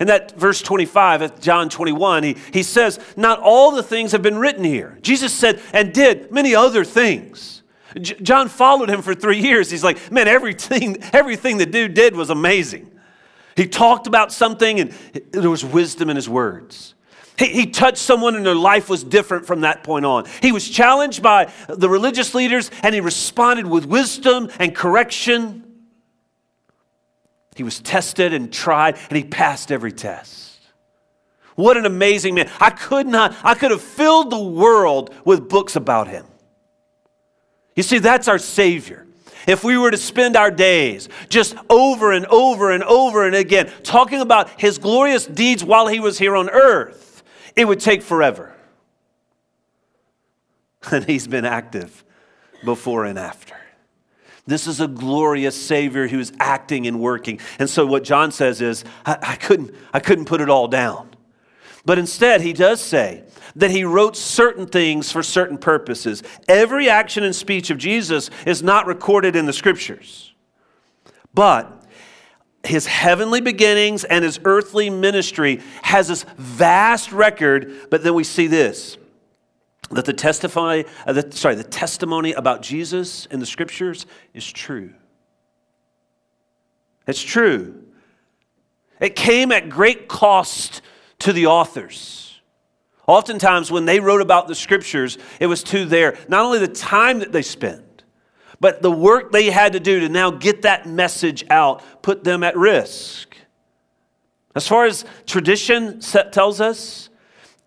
In 0.00 0.08
that 0.08 0.32
verse 0.32 0.60
25 0.60 1.22
of 1.22 1.40
John 1.40 1.68
21, 1.68 2.22
he, 2.22 2.36
he 2.52 2.62
says, 2.62 2.98
Not 3.16 3.40
all 3.40 3.70
the 3.70 3.82
things 3.82 4.12
have 4.12 4.22
been 4.22 4.38
written 4.38 4.64
here. 4.64 4.98
Jesus 5.02 5.32
said, 5.32 5.60
and 5.72 5.92
did 5.92 6.32
many 6.32 6.54
other 6.54 6.84
things. 6.84 7.62
J- 8.00 8.16
John 8.20 8.48
followed 8.48 8.88
him 8.88 9.02
for 9.02 9.14
three 9.14 9.38
years. 9.38 9.70
He's 9.70 9.84
like, 9.84 10.10
Man, 10.10 10.26
everything, 10.28 10.98
everything 11.12 11.58
the 11.58 11.66
dude 11.66 11.94
did 11.94 12.16
was 12.16 12.30
amazing. 12.30 12.90
He 13.56 13.68
talked 13.68 14.06
about 14.06 14.32
something 14.32 14.80
and 14.80 14.92
there 15.30 15.50
was 15.50 15.64
wisdom 15.64 16.10
in 16.10 16.16
his 16.16 16.28
words. 16.28 16.94
He, 17.38 17.46
he 17.46 17.66
touched 17.66 17.98
someone 17.98 18.34
and 18.36 18.44
their 18.44 18.54
life 18.54 18.88
was 18.88 19.02
different 19.02 19.46
from 19.46 19.62
that 19.62 19.84
point 19.84 20.04
on. 20.04 20.24
He 20.42 20.52
was 20.52 20.68
challenged 20.68 21.22
by 21.22 21.52
the 21.68 21.88
religious 21.88 22.34
leaders 22.34 22.70
and 22.82 22.94
he 22.94 23.00
responded 23.00 23.66
with 23.66 23.86
wisdom 23.86 24.50
and 24.58 24.74
correction. 24.74 25.63
He 27.54 27.62
was 27.62 27.80
tested 27.80 28.32
and 28.32 28.52
tried, 28.52 28.98
and 29.08 29.16
he 29.16 29.24
passed 29.24 29.70
every 29.70 29.92
test. 29.92 30.60
What 31.54 31.76
an 31.76 31.86
amazing 31.86 32.34
man. 32.34 32.50
I 32.60 32.70
could 32.70 33.06
not, 33.06 33.36
I 33.44 33.54
could 33.54 33.70
have 33.70 33.82
filled 33.82 34.30
the 34.30 34.42
world 34.42 35.14
with 35.24 35.48
books 35.48 35.76
about 35.76 36.08
him. 36.08 36.26
You 37.76 37.82
see, 37.82 37.98
that's 37.98 38.28
our 38.28 38.38
Savior. 38.38 39.06
If 39.46 39.62
we 39.62 39.76
were 39.76 39.90
to 39.90 39.96
spend 39.96 40.36
our 40.36 40.50
days 40.50 41.08
just 41.28 41.54
over 41.68 42.12
and 42.12 42.26
over 42.26 42.70
and 42.70 42.82
over 42.82 43.26
and 43.26 43.36
again 43.36 43.70
talking 43.82 44.20
about 44.20 44.48
his 44.58 44.78
glorious 44.78 45.26
deeds 45.26 45.62
while 45.62 45.86
he 45.86 46.00
was 46.00 46.18
here 46.18 46.34
on 46.34 46.48
earth, 46.50 47.22
it 47.54 47.66
would 47.66 47.80
take 47.80 48.02
forever. 48.02 48.52
And 50.92 51.04
he's 51.04 51.26
been 51.26 51.46
active 51.46 52.04
before 52.62 53.06
and 53.06 53.18
after. 53.18 53.43
This 54.46 54.66
is 54.66 54.80
a 54.80 54.88
glorious 54.88 55.60
Savior 55.60 56.06
who's 56.06 56.32
acting 56.38 56.86
and 56.86 57.00
working. 57.00 57.40
And 57.58 57.68
so 57.68 57.86
what 57.86 58.04
John 58.04 58.30
says 58.30 58.60
is, 58.60 58.84
I, 59.06 59.18
I, 59.22 59.36
couldn't, 59.36 59.74
I 59.92 60.00
couldn't 60.00 60.26
put 60.26 60.40
it 60.40 60.50
all 60.50 60.68
down. 60.68 61.10
But 61.86 61.98
instead, 61.98 62.40
he 62.40 62.52
does 62.52 62.80
say 62.80 63.24
that 63.56 63.70
he 63.70 63.84
wrote 63.84 64.16
certain 64.16 64.66
things 64.66 65.12
for 65.12 65.22
certain 65.22 65.58
purposes. 65.58 66.22
Every 66.48 66.88
action 66.88 67.24
and 67.24 67.34
speech 67.34 67.70
of 67.70 67.78
Jesus 67.78 68.30
is 68.46 68.62
not 68.62 68.86
recorded 68.86 69.36
in 69.36 69.46
the 69.46 69.52
scriptures. 69.52 70.34
But 71.32 71.82
his 72.64 72.86
heavenly 72.86 73.40
beginnings 73.40 74.04
and 74.04 74.24
his 74.24 74.40
earthly 74.44 74.88
ministry 74.88 75.60
has 75.82 76.08
this 76.08 76.24
vast 76.36 77.12
record, 77.12 77.88
but 77.90 78.02
then 78.02 78.14
we 78.14 78.24
see 78.24 78.46
this 78.46 78.96
that 79.90 80.04
the 80.04 80.12
testify 80.12 80.82
uh, 81.06 81.12
the, 81.12 81.32
sorry 81.32 81.54
the 81.54 81.64
testimony 81.64 82.32
about 82.32 82.62
jesus 82.62 83.26
in 83.26 83.40
the 83.40 83.46
scriptures 83.46 84.06
is 84.32 84.50
true. 84.50 84.92
It's 87.06 87.22
true. 87.22 87.82
It 88.98 89.14
came 89.14 89.52
at 89.52 89.68
great 89.68 90.08
cost 90.08 90.80
to 91.20 91.32
the 91.32 91.46
authors. 91.46 92.40
Oftentimes 93.06 93.70
when 93.70 93.84
they 93.84 94.00
wrote 94.00 94.22
about 94.22 94.48
the 94.48 94.54
scriptures 94.54 95.18
it 95.38 95.46
was 95.46 95.62
to 95.64 95.84
their 95.84 96.16
not 96.28 96.44
only 96.44 96.58
the 96.58 96.68
time 96.68 97.18
that 97.18 97.32
they 97.32 97.42
spent 97.42 98.04
but 98.60 98.80
the 98.80 98.90
work 98.90 99.30
they 99.30 99.50
had 99.50 99.74
to 99.74 99.80
do 99.80 100.00
to 100.00 100.08
now 100.08 100.30
get 100.30 100.62
that 100.62 100.86
message 100.86 101.44
out 101.50 101.82
put 102.02 102.24
them 102.24 102.42
at 102.42 102.56
risk. 102.56 103.36
As 104.54 104.66
far 104.66 104.86
as 104.86 105.04
tradition 105.26 106.00
tells 106.00 106.60
us 106.60 107.10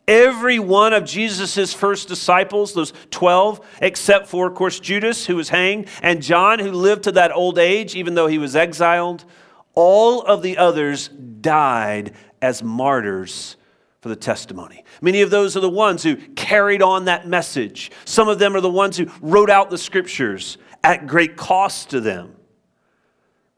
Every 0.07 0.57
one 0.57 0.93
of 0.93 1.03
Jesus' 1.03 1.73
first 1.73 2.07
disciples, 2.07 2.73
those 2.73 2.93
12, 3.11 3.59
except 3.81 4.27
for, 4.27 4.47
of 4.47 4.55
course, 4.55 4.79
Judas, 4.79 5.25
who 5.25 5.35
was 5.35 5.49
hanged, 5.49 5.89
and 6.01 6.23
John, 6.23 6.59
who 6.59 6.71
lived 6.71 7.03
to 7.03 7.11
that 7.13 7.33
old 7.33 7.59
age, 7.59 7.93
even 7.93 8.15
though 8.15 8.27
he 8.27 8.37
was 8.37 8.55
exiled, 8.55 9.25
all 9.73 10.21
of 10.21 10.41
the 10.41 10.57
others 10.57 11.09
died 11.09 12.13
as 12.41 12.63
martyrs 12.63 13.57
for 13.99 14.07
the 14.07 14.15
testimony. 14.15 14.85
Many 15.01 15.21
of 15.21 15.29
those 15.29 15.57
are 15.57 15.61
the 15.61 15.69
ones 15.69 16.03
who 16.03 16.15
carried 16.15 16.81
on 16.81 17.05
that 17.05 17.27
message. 17.27 17.91
Some 18.05 18.29
of 18.29 18.39
them 18.39 18.55
are 18.55 18.61
the 18.61 18.69
ones 18.69 18.95
who 18.95 19.07
wrote 19.21 19.49
out 19.49 19.69
the 19.69 19.77
scriptures 19.77 20.57
at 20.85 21.05
great 21.05 21.35
cost 21.35 21.89
to 21.89 21.99
them. 21.99 22.35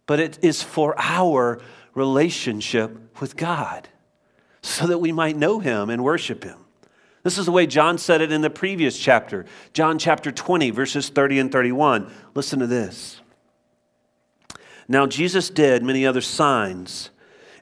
But 0.08 0.20
it 0.20 0.40
is 0.42 0.64
for 0.64 0.96
our 0.98 1.62
relationship 1.94 3.20
with 3.22 3.38
God 3.38 3.88
so 4.62 4.88
that 4.88 5.00
we 5.00 5.12
might 5.12 5.38
know 5.38 5.60
him 5.60 5.90
and 5.90 6.04
worship 6.04 6.44
him. 6.44 6.58
This 7.24 7.38
is 7.38 7.46
the 7.46 7.52
way 7.52 7.68
John 7.68 7.98
said 7.98 8.22
it 8.22 8.32
in 8.32 8.42
the 8.42 8.50
previous 8.50 8.98
chapter, 8.98 9.46
John 9.74 10.00
chapter 10.00 10.32
20, 10.32 10.72
verses 10.72 11.10
30 11.10 11.40
and 11.40 11.52
31. 11.52 12.12
Listen 12.34 12.60
to 12.60 12.68
this. 12.68 13.22
Now, 14.88 15.06
Jesus 15.06 15.50
did 15.50 15.84
many 15.84 16.06
other 16.06 16.22
signs 16.22 17.12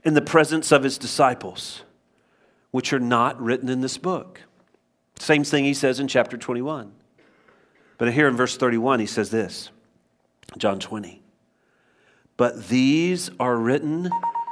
in 0.03 0.13
the 0.13 0.21
presence 0.21 0.71
of 0.71 0.83
his 0.83 0.97
disciples, 0.97 1.83
which 2.71 2.93
are 2.93 2.99
not 2.99 3.41
written 3.41 3.67
in 3.67 3.81
this 3.81 3.97
book. 3.97 4.41
Same 5.19 5.43
thing 5.43 5.65
he 5.65 5.73
says 5.73 5.99
in 5.99 6.07
chapter 6.07 6.38
21. 6.38 6.93
But 7.97 8.13
here 8.13 8.27
in 8.27 8.38
verse 8.38 8.55
31, 8.55 8.99
he 8.99 9.05
says 9.05 9.31
this 9.31 9.71
John 10.57 10.79
20. 10.79 11.21
But 12.38 12.67
these 12.69 13.31
are 13.39 13.57
written 13.57 14.10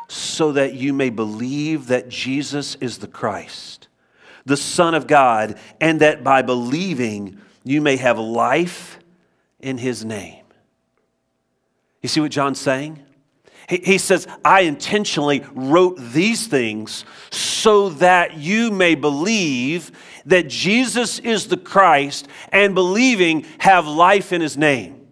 so 0.07 0.51
that 0.51 0.73
you 0.73 0.93
may 0.93 1.09
believe 1.09 1.87
that 1.87 2.09
Jesus 2.09 2.75
is 2.75 2.99
the 2.99 3.07
Christ, 3.07 3.87
the 4.45 4.57
Son 4.57 4.93
of 4.93 5.07
God, 5.07 5.57
and 5.81 6.01
that 6.01 6.23
by 6.23 6.41
believing 6.41 7.39
you 7.63 7.81
may 7.81 7.97
have 7.97 8.19
life 8.19 8.99
in 9.59 9.77
his 9.77 10.05
name. 10.05 10.43
You 12.01 12.09
see 12.09 12.19
what 12.19 12.31
John's 12.31 12.59
saying? 12.59 13.01
He, 13.67 13.97
says, 13.97 14.27
I 14.43 14.61
intentionally 14.61 15.43
wrote 15.53 15.97
these 15.97 16.45
things 16.45 17.03
so 17.31 17.89
that 17.89 18.37
you 18.37 18.69
may 18.69 18.93
believe 18.93 19.91
that 20.27 20.47
Jesus 20.47 21.17
is 21.17 21.47
the 21.47 21.57
Christ 21.57 22.27
and 22.51 22.75
believing 22.75 23.43
have 23.57 23.87
life 23.87 24.31
in 24.31 24.41
his 24.41 24.55
name. 24.55 25.04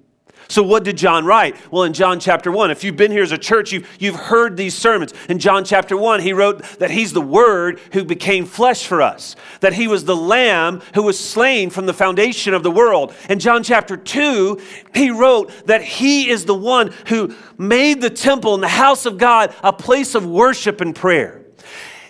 So, 0.54 0.62
what 0.62 0.84
did 0.84 0.98
John 0.98 1.26
write? 1.26 1.56
Well, 1.72 1.82
in 1.82 1.94
John 1.94 2.20
chapter 2.20 2.52
1, 2.52 2.70
if 2.70 2.84
you've 2.84 2.96
been 2.96 3.10
here 3.10 3.24
as 3.24 3.32
a 3.32 3.40
church, 3.40 3.72
you've, 3.72 3.90
you've 3.98 4.16
heard 4.16 4.56
these 4.56 4.78
sermons. 4.78 5.12
In 5.28 5.40
John 5.40 5.66
chapter 5.66 5.98
1, 5.98 6.20
he 6.20 6.32
wrote 6.32 6.62
that 6.78 6.92
he's 6.92 7.12
the 7.12 7.22
Word 7.22 7.80
who 7.94 8.06
became 8.06 8.46
flesh 8.46 8.86
for 8.86 9.02
us, 9.02 9.36
that 9.62 9.74
he 9.74 9.88
was 9.88 10.06
the 10.06 10.16
Lamb 10.16 10.84
who 10.94 11.02
was 11.02 11.20
slain 11.20 11.72
from 11.72 11.88
the 11.88 11.94
foundation 11.94 12.54
of 12.54 12.62
the 12.62 12.70
world. 12.70 13.16
In 13.30 13.40
John 13.40 13.64
chapter 13.64 13.98
2, 13.98 14.62
he 14.94 15.10
wrote 15.10 15.52
that 15.66 15.82
he 15.82 16.30
is 16.30 16.46
the 16.46 16.54
one 16.54 16.94
who 17.08 17.36
made 17.58 18.00
the 18.00 18.12
temple 18.12 18.54
and 18.54 18.62
the 18.62 18.68
house 18.68 19.08
of 19.08 19.18
God 19.18 19.56
a 19.64 19.74
place 19.74 20.14
of 20.14 20.24
worship 20.24 20.82
and 20.82 20.96
prayer. 20.96 21.43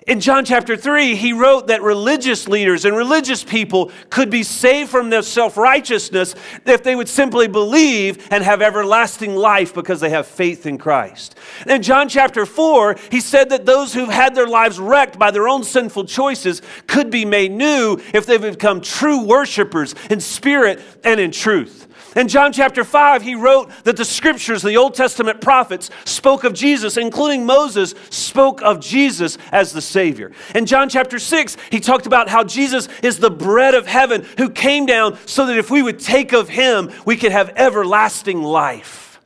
In 0.05 0.19
John 0.19 0.43
chapter 0.43 0.75
3, 0.75 1.15
he 1.15 1.31
wrote 1.31 1.67
that 1.67 1.81
religious 1.81 2.47
leaders 2.47 2.83
and 2.83 2.95
religious 2.95 3.43
people 3.43 3.89
could 4.09 4.29
be 4.29 4.43
saved 4.43 4.89
from 4.89 5.09
their 5.09 5.21
self 5.21 5.55
righteousness 5.55 6.35
if 6.65 6.83
they 6.83 6.95
would 6.95 7.07
simply 7.07 7.47
believe 7.47 8.27
and 8.29 8.43
have 8.43 8.61
everlasting 8.61 9.35
life 9.35 9.73
because 9.73 10.01
they 10.01 10.09
have 10.09 10.27
faith 10.27 10.65
in 10.65 10.77
Christ. 10.77 11.35
In 11.67 11.81
John 11.81 12.09
chapter 12.09 12.45
4, 12.45 12.97
he 13.11 13.21
said 13.21 13.49
that 13.49 13.65
those 13.65 13.93
who've 13.93 14.09
had 14.09 14.35
their 14.35 14.47
lives 14.47 14.77
wrecked 14.77 15.17
by 15.17 15.31
their 15.31 15.47
own 15.47 15.63
sinful 15.63 16.05
choices 16.05 16.61
could 16.87 17.09
be 17.09 17.23
made 17.23 17.51
new 17.51 17.97
if 18.13 18.25
they 18.25 18.37
become 18.37 18.81
true 18.81 19.23
worshipers 19.23 19.95
in 20.09 20.19
spirit 20.19 20.81
and 21.05 21.19
in 21.19 21.31
truth. 21.31 21.87
In 22.15 22.27
John 22.27 22.53
chapter 22.53 22.83
5, 22.83 23.23
he 23.23 23.35
wrote 23.35 23.71
that 23.83 23.97
the 23.97 24.05
scriptures, 24.05 24.61
the 24.61 24.77
Old 24.77 24.93
Testament 24.93 25.41
prophets, 25.41 25.89
spoke 26.05 26.43
of 26.43 26.53
Jesus, 26.53 26.97
including 26.97 27.45
Moses, 27.45 27.95
spoke 28.09 28.61
of 28.61 28.79
Jesus 28.79 29.37
as 29.51 29.73
the 29.73 29.81
Savior. 29.81 30.31
In 30.53 30.65
John 30.65 30.89
chapter 30.89 31.17
6, 31.17 31.57
he 31.71 31.79
talked 31.79 32.05
about 32.05 32.29
how 32.29 32.43
Jesus 32.43 32.87
is 33.01 33.19
the 33.19 33.31
bread 33.31 33.73
of 33.73 33.87
heaven 33.87 34.25
who 34.37 34.49
came 34.49 34.85
down 34.85 35.17
so 35.25 35.45
that 35.47 35.57
if 35.57 35.71
we 35.71 35.81
would 35.81 35.99
take 35.99 36.33
of 36.33 36.49
him, 36.49 36.91
we 37.05 37.17
could 37.17 37.31
have 37.31 37.53
everlasting 37.55 38.43
life. 38.43 39.19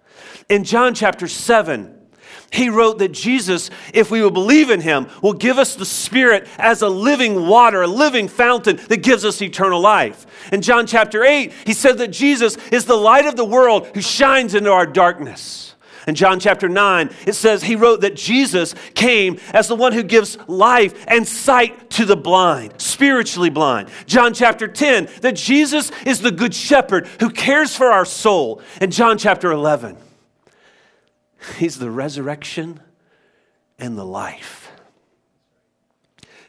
In 0.49 0.63
John 0.63 0.93
chapter 0.93 1.27
7, 1.27 1.96
he 2.51 2.69
wrote 2.69 2.99
that 2.99 3.11
Jesus, 3.11 3.69
if 3.93 4.09
we 4.09 4.21
will 4.21 4.31
believe 4.31 4.69
in 4.69 4.81
him, 4.81 5.07
will 5.21 5.33
give 5.33 5.57
us 5.57 5.75
the 5.75 5.85
Spirit 5.85 6.47
as 6.57 6.81
a 6.81 6.89
living 6.89 7.47
water, 7.47 7.81
a 7.81 7.87
living 7.87 8.27
fountain 8.27 8.77
that 8.87 9.03
gives 9.03 9.25
us 9.25 9.41
eternal 9.41 9.81
life. 9.81 10.25
In 10.51 10.61
John 10.61 10.87
chapter 10.87 11.23
8, 11.23 11.51
he 11.65 11.73
said 11.73 11.97
that 11.97 12.09
Jesus 12.09 12.57
is 12.71 12.85
the 12.85 12.95
light 12.95 13.25
of 13.25 13.35
the 13.35 13.45
world 13.45 13.87
who 13.93 14.01
shines 14.01 14.55
into 14.55 14.71
our 14.71 14.85
darkness. 14.85 15.75
In 16.07 16.15
John 16.15 16.39
chapter 16.39 16.69
9, 16.69 17.09
it 17.25 17.33
says 17.33 17.63
he 17.63 17.75
wrote 17.75 17.99
that 17.99 18.15
Jesus 18.15 18.73
came 18.95 19.39
as 19.51 19.67
the 19.67 19.75
one 19.75 19.91
who 19.91 20.03
gives 20.03 20.37
life 20.47 21.05
and 21.05 21.27
sight 21.27 21.89
to 21.91 22.05
the 22.05 22.15
blind, 22.15 22.75
spiritually 22.77 23.49
blind. 23.49 23.89
John 24.05 24.33
chapter 24.33 24.69
10, 24.69 25.09
that 25.19 25.35
Jesus 25.35 25.91
is 26.05 26.21
the 26.21 26.31
good 26.31 26.55
shepherd 26.55 27.07
who 27.19 27.29
cares 27.29 27.75
for 27.75 27.87
our 27.91 28.05
soul. 28.05 28.61
In 28.79 28.89
John 28.89 29.17
chapter 29.17 29.51
11, 29.51 29.97
He's 31.55 31.79
the 31.79 31.91
resurrection 31.91 32.79
and 33.79 33.97
the 33.97 34.05
life. 34.05 34.71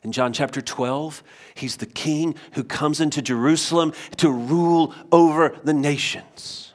In 0.03 0.13
John 0.13 0.33
chapter 0.33 0.61
12, 0.61 1.23
he's 1.55 1.77
the 1.77 1.87
king 1.87 2.35
who 2.53 2.63
comes 2.63 3.01
into 3.01 3.21
Jerusalem 3.21 3.93
to 4.19 4.31
rule 4.31 4.95
over 5.11 5.57
the 5.65 5.75
nations. 5.75 6.73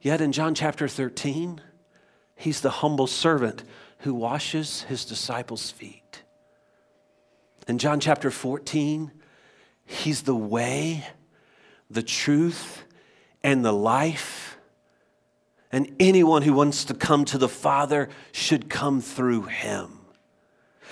Yet 0.00 0.20
in 0.20 0.30
John 0.30 0.54
chapter 0.54 0.86
13, 0.86 1.60
he's 2.36 2.60
the 2.60 2.70
humble 2.70 3.08
servant 3.08 3.64
who 4.00 4.14
washes 4.14 4.82
his 4.82 5.04
disciples' 5.04 5.70
feet. 5.70 6.22
In 7.66 7.78
John 7.78 7.98
chapter 7.98 8.30
14, 8.30 9.10
he's 9.84 10.22
the 10.22 10.36
way, 10.36 11.04
the 11.90 12.04
truth, 12.04 12.84
and 13.42 13.64
the 13.64 13.72
life 13.72 14.45
and 15.76 15.94
anyone 16.00 16.40
who 16.40 16.54
wants 16.54 16.86
to 16.86 16.94
come 16.94 17.26
to 17.26 17.36
the 17.36 17.50
Father 17.50 18.08
should 18.32 18.70
come 18.70 19.02
through 19.02 19.42
him. 19.42 19.90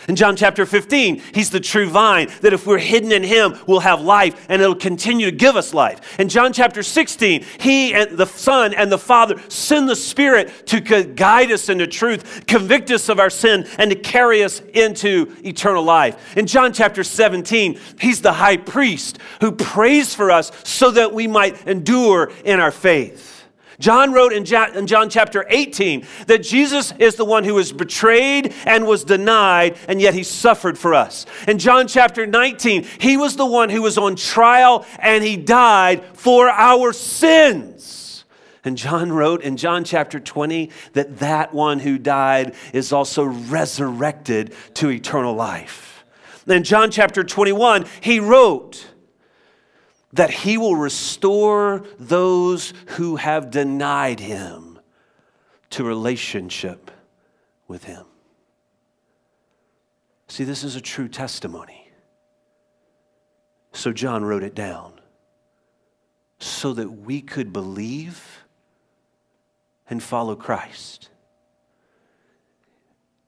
In 0.09 0.14
John 0.14 0.37
chapter 0.37 0.66
15, 0.66 1.23
he's 1.33 1.49
the 1.49 1.59
true 1.59 1.88
vine, 1.88 2.31
that 2.42 2.53
if 2.53 2.66
we're 2.66 2.77
hidden 2.77 3.11
in 3.11 3.23
him, 3.23 3.57
we'll 3.66 3.81
have 3.81 4.03
life 4.03 4.44
and 4.51 4.61
it'll 4.61 4.75
continue 4.75 5.31
to 5.31 5.35
give 5.35 5.57
us 5.57 5.73
life. 5.73 6.20
In 6.20 6.29
John 6.29 6.53
chapter 6.53 6.83
16, 6.83 7.47
he 7.59 7.94
and 7.94 8.18
the 8.18 8.27
Son 8.27 8.75
and 8.75 8.92
the 8.92 8.99
Father 8.99 9.40
send 9.49 9.88
the 9.88 9.97
Spirit 9.97 10.66
to 10.66 10.81
guide 10.81 11.51
us 11.51 11.70
into 11.70 11.87
truth, 11.87 12.44
convict 12.47 12.90
us 12.90 13.09
of 13.09 13.18
our 13.18 13.31
sin, 13.31 13.66
and 13.79 13.90
to 13.90 13.97
carry 13.97 14.44
us 14.44 14.61
into 14.75 15.35
eternal 15.42 15.83
life. 15.83 16.37
In 16.37 16.47
John 16.47 16.75
chapter 16.75 17.03
17, 17.03 17.81
he's 17.99 18.20
the 18.20 18.35
high 18.35 18.59
priest 18.59 19.16
who 19.40 19.53
prays 19.53 20.14
for 20.14 20.31
us 20.31 20.53
so 20.62 20.90
that 20.90 21.14
we 21.14 21.27
might 21.27 21.66
endure 21.66 22.31
in 22.44 22.61
our 22.61 22.70
faith. 22.70 23.34
John 23.85 24.14
wrote 24.14 24.33
in 24.33 24.47
John 24.47 25.11
chapter 25.11 25.44
18 25.47 26.07
that 26.27 26.42
Jesus 26.42 26.94
is 26.99 27.16
the 27.16 27.25
one 27.27 27.44
who 27.44 27.53
was 27.53 27.70
betrayed 27.70 28.55
and 28.64 28.87
was 28.87 29.05
denied, 29.05 29.77
and 29.87 30.01
yet 30.01 30.14
he 30.14 30.23
suffered 30.23 30.79
for 30.79 30.94
us. 30.94 31.27
In 31.47 31.59
John 31.59 31.87
chapter 31.87 32.27
19, 32.27 32.87
he 32.99 33.18
was 33.18 33.37
the 33.37 33.44
one 33.44 33.68
who 33.68 33.83
was 33.83 33.99
on 33.99 34.16
trial 34.16 34.87
and 34.99 35.23
he 35.23 35.37
died 35.37 36.03
for 36.14 36.49
our 36.49 36.94
sins. 36.94 38.25
And 38.64 38.79
John 38.79 39.12
wrote 39.12 39.42
in 39.42 39.59
John 39.59 39.85
chapter 39.85 40.18
20 40.18 40.70
that 40.94 41.18
that 41.18 41.53
one 41.53 41.79
who 41.79 41.99
died 41.99 42.55
is 42.73 42.90
also 42.90 43.25
resurrected 43.25 44.55
to 44.77 44.88
eternal 44.88 45.35
life. 45.35 46.07
In 46.47 46.64
John 46.64 46.90
chapter 46.90 47.23
21, 47.23 47.85
he 48.01 48.18
wrote 48.18 48.87
that 50.14 50.31
he 50.31 50.57
will 50.57 50.77
restore 50.77 51.85
those 51.98 52.72
who 52.90 53.16
have 53.16 53.50
denied 53.50 54.20
him 54.20 54.79
to 55.70 55.83
relationship 55.83 56.90
with 57.66 57.85
him. 57.85 58.05
See, 60.29 60.44
this 60.44 60.62
is 60.62 60.77
a 60.77 60.81
true 60.81 61.09
testimony. 61.09 61.90
So 63.72 63.92
John 63.92 64.24
wrote 64.24 64.44
it 64.44 64.55
down 64.55 64.92
so 66.38 66.72
that 66.74 66.88
we 66.88 67.20
could 67.20 67.53
believe 67.53 68.44
and 69.90 70.00
follow 70.00 70.37
Christ. 70.37 71.09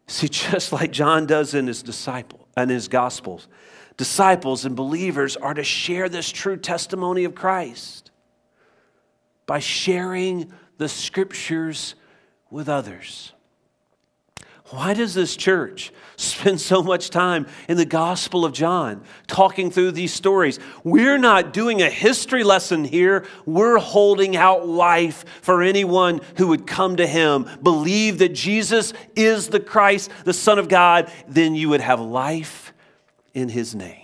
See, 0.07 0.29
just 0.31 0.73
like 0.73 0.93
John 0.93 1.27
does 1.27 1.53
in 1.53 1.67
his 1.67 1.83
disciple 1.83 2.46
and 2.57 2.71
his 2.71 2.89
gospels, 2.89 3.49
disciples 3.97 4.65
and 4.65 4.75
believers 4.75 5.37
are 5.37 5.55
to 5.55 5.65
share 5.65 6.09
this 6.09 6.31
true 6.31 6.57
testimony 6.57 7.25
of 7.25 7.35
Christ 7.35 8.11
by 9.47 9.59
sharing 9.59 10.53
the 10.79 10.89
scriptures 10.89 11.95
with 12.51 12.69
others. 12.69 13.33
Why 14.71 14.95
does 14.95 15.15
this 15.15 15.37
church 15.37 15.93
spend 16.17 16.61
so 16.61 16.83
much 16.83 17.11
time 17.11 17.47
in 17.69 17.77
the 17.77 17.85
Gospel 17.85 18.45
of 18.45 18.53
John 18.53 19.03
talking 19.27 19.71
through 19.71 19.93
these 19.93 20.13
stories? 20.13 20.59
We're 20.83 21.19
not 21.19 21.53
doing 21.53 21.83
a 21.83 21.91
history 21.91 22.43
lesson 22.43 22.85
here. 22.85 23.27
We're 23.45 23.79
holding 23.79 24.37
out 24.37 24.67
life 24.67 25.25
for 25.43 25.63
anyone 25.63 26.21
who 26.37 26.49
would 26.49 26.67
come 26.67 26.97
to 26.97 27.07
Him, 27.07 27.49
believe 27.63 28.19
that 28.19 28.35
Jesus 28.35 28.93
is 29.15 29.49
the 29.49 29.61
Christ, 29.61 30.11
the 30.25 30.33
Son 30.33 30.59
of 30.59 30.69
God, 30.69 31.11
then 31.29 31.55
you 31.55 31.69
would 31.69 31.81
have 31.81 32.01
life 32.01 32.73
in 33.35 33.49
His 33.49 33.75
name. 33.75 34.03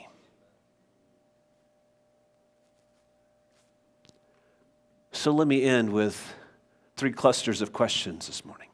So 5.12 5.30
let 5.30 5.46
me 5.46 5.62
end 5.62 5.92
with 5.92 6.34
three 6.96 7.12
clusters 7.12 7.62
of 7.62 7.72
questions 7.72 8.26
this 8.26 8.44
morning. 8.44 8.71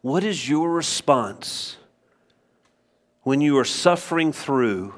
What 0.00 0.22
is 0.22 0.48
your 0.48 0.70
response 0.70 1.76
when 3.22 3.40
you 3.40 3.58
are 3.58 3.64
suffering 3.64 4.32
through, 4.32 4.94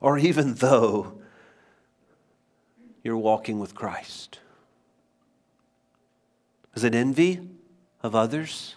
or 0.00 0.18
even 0.18 0.54
though 0.54 1.20
you're 3.02 3.16
walking 3.16 3.60
with 3.60 3.74
Christ? 3.74 4.40
Is 6.74 6.82
it 6.82 6.94
envy 6.94 7.40
of 8.02 8.14
others 8.14 8.76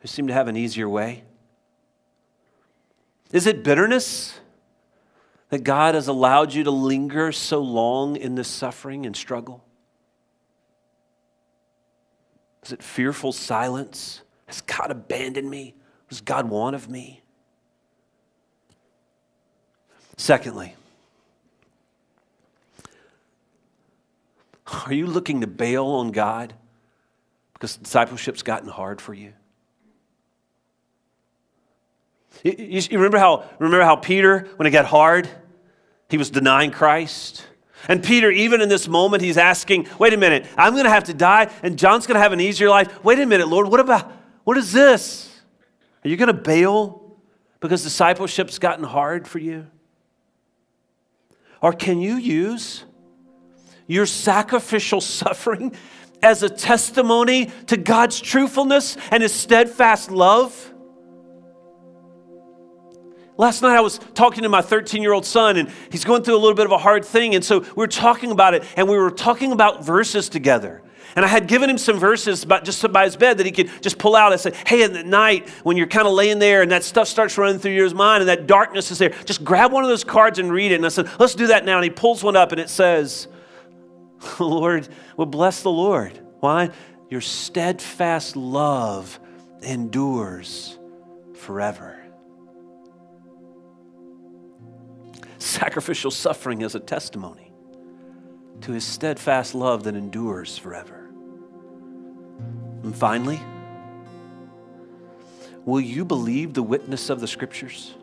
who 0.00 0.08
seem 0.08 0.26
to 0.26 0.34
have 0.34 0.48
an 0.48 0.56
easier 0.56 0.88
way? 0.88 1.24
Is 3.32 3.46
it 3.46 3.64
bitterness 3.64 4.38
that 5.50 5.62
God 5.64 5.94
has 5.94 6.08
allowed 6.08 6.52
you 6.52 6.64
to 6.64 6.70
linger 6.70 7.32
so 7.32 7.60
long 7.60 8.16
in 8.16 8.34
this 8.34 8.48
suffering 8.48 9.06
and 9.06 9.16
struggle? 9.16 9.64
Is 12.64 12.72
it 12.72 12.82
fearful 12.82 13.32
silence 13.32 14.20
has 14.46 14.60
God 14.60 14.90
abandoned 14.90 15.48
me? 15.48 15.74
What 16.04 16.10
does 16.10 16.20
God 16.20 16.48
want 16.48 16.76
of 16.76 16.88
me? 16.88 17.22
Secondly, 20.16 20.74
are 24.86 24.92
you 24.92 25.06
looking 25.06 25.40
to 25.40 25.46
bail 25.46 25.86
on 25.86 26.12
God 26.12 26.54
because 27.54 27.76
discipleship's 27.76 28.42
gotten 28.42 28.68
hard 28.68 29.00
for 29.00 29.12
you? 29.12 29.32
You, 32.42 32.54
you, 32.58 32.98
remember 32.98 33.18
how 33.18 33.48
remember 33.58 33.84
how 33.84 33.96
Peter, 33.96 34.48
when 34.56 34.66
it 34.66 34.70
got 34.70 34.84
hard, 34.84 35.28
he 36.08 36.18
was 36.18 36.30
denying 36.30 36.70
Christ? 36.70 37.46
And 37.88 38.02
Peter, 38.02 38.30
even 38.30 38.60
in 38.60 38.68
this 38.68 38.88
moment, 38.88 39.22
he's 39.22 39.36
asking, 39.36 39.88
wait 39.98 40.14
a 40.14 40.16
minute, 40.16 40.46
I'm 40.56 40.72
going 40.72 40.84
to 40.84 40.90
have 40.90 41.04
to 41.04 41.14
die, 41.14 41.50
and 41.62 41.78
John's 41.78 42.06
going 42.06 42.14
to 42.14 42.20
have 42.20 42.32
an 42.32 42.40
easier 42.40 42.70
life. 42.70 43.04
Wait 43.04 43.18
a 43.18 43.26
minute, 43.26 43.48
Lord, 43.48 43.68
what 43.68 43.80
about 43.80 44.10
what 44.44 44.58
is 44.58 44.72
this? 44.72 45.30
Are 46.04 46.08
you 46.08 46.16
going 46.16 46.28
to 46.28 46.34
bail 46.34 47.16
because 47.60 47.82
discipleship's 47.82 48.58
gotten 48.58 48.84
hard 48.84 49.26
for 49.26 49.38
you? 49.38 49.66
Or 51.62 51.72
can 51.72 51.98
you 51.98 52.16
use 52.16 52.84
your 53.86 54.06
sacrificial 54.06 55.00
suffering 55.00 55.74
as 56.22 56.42
a 56.42 56.48
testimony 56.48 57.46
to 57.66 57.76
God's 57.76 58.20
truthfulness 58.20 58.96
and 59.10 59.22
His 59.22 59.32
steadfast 59.32 60.10
love? 60.10 60.72
Last 63.36 63.62
night 63.62 63.76
I 63.76 63.80
was 63.80 63.98
talking 64.14 64.44
to 64.44 64.48
my 64.48 64.60
13 64.60 65.02
year 65.02 65.12
old 65.12 65.26
son, 65.26 65.56
and 65.56 65.68
he's 65.90 66.04
going 66.04 66.22
through 66.22 66.36
a 66.36 66.38
little 66.38 66.54
bit 66.54 66.66
of 66.66 66.72
a 66.72 66.78
hard 66.78 67.04
thing. 67.04 67.34
And 67.34 67.44
so 67.44 67.60
we 67.60 67.72
were 67.74 67.88
talking 67.88 68.30
about 68.30 68.54
it, 68.54 68.62
and 68.76 68.88
we 68.88 68.96
were 68.96 69.10
talking 69.10 69.50
about 69.50 69.84
verses 69.84 70.28
together. 70.28 70.82
And 71.16 71.24
I 71.24 71.28
had 71.28 71.46
given 71.46 71.70
him 71.70 71.78
some 71.78 71.98
verses 71.98 72.42
about 72.42 72.64
just 72.64 72.90
by 72.92 73.04
his 73.04 73.16
bed 73.16 73.38
that 73.38 73.46
he 73.46 73.52
could 73.52 73.70
just 73.80 73.98
pull 73.98 74.16
out 74.16 74.32
and 74.32 74.40
say, 74.40 74.52
hey, 74.66 74.86
the 74.86 75.04
night 75.04 75.48
when 75.62 75.76
you're 75.76 75.86
kind 75.86 76.08
of 76.08 76.14
laying 76.14 76.38
there 76.38 76.62
and 76.62 76.70
that 76.72 76.82
stuff 76.82 77.06
starts 77.06 77.38
running 77.38 77.58
through 77.58 77.72
your 77.72 77.92
mind 77.94 78.22
and 78.22 78.28
that 78.28 78.46
darkness 78.46 78.90
is 78.90 78.98
there, 78.98 79.10
just 79.24 79.44
grab 79.44 79.72
one 79.72 79.84
of 79.84 79.88
those 79.88 80.04
cards 80.04 80.38
and 80.38 80.52
read 80.52 80.72
it. 80.72 80.76
And 80.76 80.86
I 80.86 80.88
said, 80.88 81.08
let's 81.20 81.34
do 81.34 81.48
that 81.48 81.64
now. 81.64 81.76
And 81.76 81.84
he 81.84 81.90
pulls 81.90 82.24
one 82.24 82.36
up 82.36 82.52
and 82.52 82.60
it 82.60 82.68
says, 82.68 83.28
The 84.38 84.44
Lord, 84.44 84.88
well, 85.16 85.26
bless 85.26 85.62
the 85.62 85.70
Lord. 85.70 86.18
Why? 86.40 86.70
Your 87.08 87.20
steadfast 87.20 88.34
love 88.34 89.20
endures 89.62 90.78
forever. 91.34 92.00
Sacrificial 95.38 96.10
suffering 96.10 96.62
is 96.62 96.74
a 96.74 96.80
testimony 96.80 97.52
to 98.62 98.72
his 98.72 98.84
steadfast 98.84 99.54
love 99.54 99.84
that 99.84 99.94
endures 99.94 100.56
forever. 100.56 101.03
And 102.84 102.94
finally, 102.94 103.40
will 105.64 105.80
you 105.80 106.04
believe 106.04 106.52
the 106.52 106.62
witness 106.62 107.08
of 107.08 107.18
the 107.20 107.26
scriptures 107.26 107.94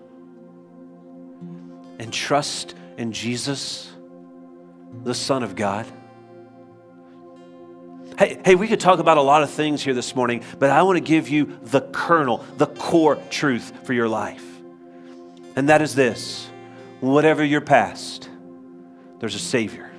and 2.00 2.12
trust 2.12 2.74
in 2.98 3.12
Jesus, 3.12 3.92
the 5.04 5.14
Son 5.14 5.44
of 5.44 5.56
God? 5.56 5.86
Hey, 8.18 8.42
hey, 8.44 8.56
we 8.56 8.68
could 8.68 8.80
talk 8.80 8.98
about 8.98 9.18
a 9.18 9.22
lot 9.22 9.44
of 9.44 9.52
things 9.52 9.84
here 9.84 9.94
this 9.94 10.16
morning, 10.16 10.44
but 10.58 10.72
I 10.72 10.82
want 10.82 10.98
to 10.98 11.04
give 11.04 11.30
you 11.30 11.60
the 11.62 11.82
kernel, 11.82 12.44
the 12.58 12.68
core 12.68 13.18
truth 13.30 13.86
for 13.86 13.94
your 13.94 14.10
life. 14.10 14.44
And 15.56 15.70
that 15.70 15.84
is 15.84 15.94
this 15.94 16.50
whatever 17.02 17.44
your 17.44 17.62
past, 17.62 18.30
there's 19.20 19.36
a 19.36 19.40
Savior. 19.40 19.91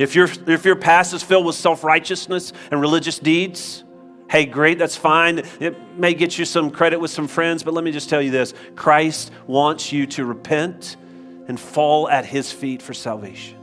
If, 0.00 0.14
your 0.14 0.28
if 0.46 0.64
your 0.64 0.76
past 0.76 1.12
is 1.12 1.22
filled 1.22 1.44
with 1.44 1.56
self 1.56 1.84
righteousness 1.84 2.54
and 2.70 2.80
religious 2.80 3.18
deeds, 3.18 3.84
hey, 4.30 4.46
great, 4.46 4.78
that's 4.78 4.96
fine. 4.96 5.42
It 5.60 5.76
may 5.98 6.14
get 6.14 6.38
you 6.38 6.46
some 6.46 6.70
credit 6.70 6.98
with 6.98 7.10
some 7.10 7.28
friends, 7.28 7.62
but 7.62 7.74
let 7.74 7.84
me 7.84 7.92
just 7.92 8.08
tell 8.08 8.22
you 8.22 8.30
this 8.30 8.54
Christ 8.76 9.30
wants 9.46 9.92
you 9.92 10.06
to 10.06 10.24
repent 10.24 10.96
and 11.48 11.60
fall 11.60 12.08
at 12.08 12.24
his 12.24 12.50
feet 12.50 12.80
for 12.80 12.94
salvation. 12.94 13.58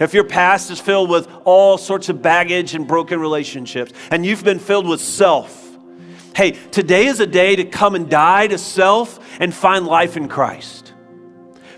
If 0.00 0.12
your 0.12 0.24
past 0.24 0.72
is 0.72 0.80
filled 0.80 1.08
with 1.08 1.28
all 1.44 1.78
sorts 1.78 2.08
of 2.08 2.20
baggage 2.20 2.74
and 2.74 2.88
broken 2.88 3.20
relationships, 3.20 3.92
and 4.10 4.26
you've 4.26 4.42
been 4.42 4.58
filled 4.58 4.88
with 4.88 5.00
self, 5.00 5.64
hey, 6.34 6.52
today 6.72 7.06
is 7.06 7.20
a 7.20 7.28
day 7.28 7.54
to 7.54 7.64
come 7.64 7.94
and 7.94 8.10
die 8.10 8.48
to 8.48 8.58
self 8.58 9.20
and 9.38 9.54
find 9.54 9.86
life 9.86 10.16
in 10.16 10.26
Christ. 10.26 10.91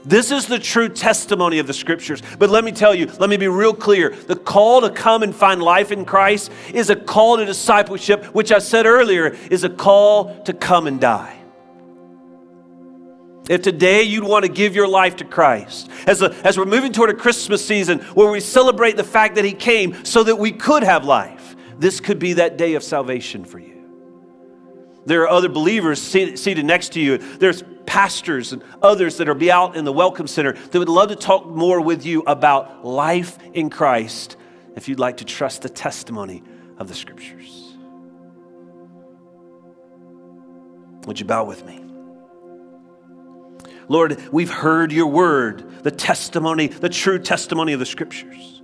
This 0.05 0.31
is 0.31 0.47
the 0.47 0.59
true 0.59 0.89
testimony 0.89 1.59
of 1.59 1.67
the 1.67 1.73
scriptures. 1.73 2.23
But 2.39 2.51
let 2.51 2.63
me 2.63 2.73
tell 2.73 2.95
you, 2.95 3.07
let 3.19 3.31
me 3.31 3.37
be 3.37 3.49
real 3.49 3.73
clear. 3.73 4.11
The 4.11 4.37
call 4.37 4.83
to 4.83 4.91
come 4.91 5.23
and 5.23 5.35
find 5.35 5.63
life 5.63 5.93
in 5.93 6.05
Christ 6.05 6.53
is 6.75 6.91
a 6.91 6.97
call 6.97 7.39
to 7.39 7.45
discipleship, 7.47 8.25
which 8.27 8.53
I 8.53 8.59
said 8.59 8.85
earlier 8.85 9.29
is 9.51 9.65
a 9.65 9.71
call 9.71 10.43
to 10.43 10.53
come 10.53 10.87
and 10.87 11.01
die. 11.01 11.39
If 13.49 13.63
today 13.63 14.03
you'd 14.03 14.25
want 14.25 14.45
to 14.45 14.51
give 14.51 14.75
your 14.75 14.89
life 14.89 15.17
to 15.17 15.25
Christ, 15.25 15.91
as, 16.07 16.23
a, 16.23 16.35
as 16.45 16.57
we're 16.57 16.65
moving 16.65 16.93
toward 16.93 17.11
a 17.11 17.15
Christmas 17.15 17.65
season 17.65 17.99
where 18.15 18.31
we 18.31 18.41
celebrate 18.41 18.97
the 18.97 19.05
fact 19.05 19.35
that 19.35 19.45
He 19.45 19.53
came 19.53 20.05
so 20.05 20.25
that 20.25 20.37
we 20.37 20.53
could 20.53 20.83
have 20.83 21.05
life, 21.05 21.55
this 21.79 22.01
could 22.01 22.19
be 22.19 22.35
that 22.35 22.57
day 22.57 22.75
of 22.75 22.83
salvation 22.83 23.45
for 23.45 23.59
you. 23.59 23.74
There 25.07 25.23
are 25.23 25.29
other 25.29 25.49
believers 25.49 26.01
seated 26.01 26.65
next 26.65 26.95
to 26.95 27.01
you. 27.01 27.19
There's 27.19 27.63
pastors 27.87 28.53
and 28.53 28.63
others 28.83 29.19
that 29.19 29.29
are 29.29 29.35
be 29.35 29.51
out 29.51 29.77
in 29.77 29.85
the 29.85 29.93
welcome 29.93 30.27
center 30.27 30.53
that 30.53 30.79
would 30.79 30.89
love 30.89 31.11
to 31.11 31.17
talk 31.17 31.47
more 31.47 31.81
with 31.81 32.07
you 32.07 32.23
about 32.27 32.85
life 32.85 33.39
in 33.53 33.71
Christ 33.71 34.37
if 34.77 34.89
you'd 34.89 34.99
like 34.99 35.19
to 35.19 35.25
trust 35.25 35.63
the 35.63 35.69
testimony 35.69 36.43
of 36.79 36.89
the 36.89 36.95
scriptures. 36.95 37.77
Would 41.07 41.21
you 41.21 41.27
bow 41.27 41.45
with 41.45 41.65
me? 41.67 41.85
Lord, 43.89 44.19
we've 44.33 44.51
heard 44.51 44.91
your 44.91 45.07
word, 45.07 45.83
the 45.85 45.91
testimony, 45.91 46.69
the 46.69 46.89
true 46.89 47.19
testimony 47.19 47.75
of 47.75 47.81
the 47.81 47.87
scriptures. 47.87 48.63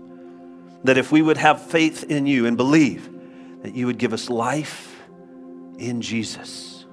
That 0.84 0.96
if 0.96 1.12
we 1.12 1.20
would 1.20 1.36
have 1.36 1.60
faith 1.62 2.04
in 2.04 2.26
you 2.26 2.46
and 2.46 2.56
believe, 2.56 3.10
that 3.62 3.74
you 3.74 3.84
would 3.86 3.98
give 3.98 4.14
us 4.14 4.30
life 4.30 4.99
in 5.80 6.00
Jesus. 6.00 6.84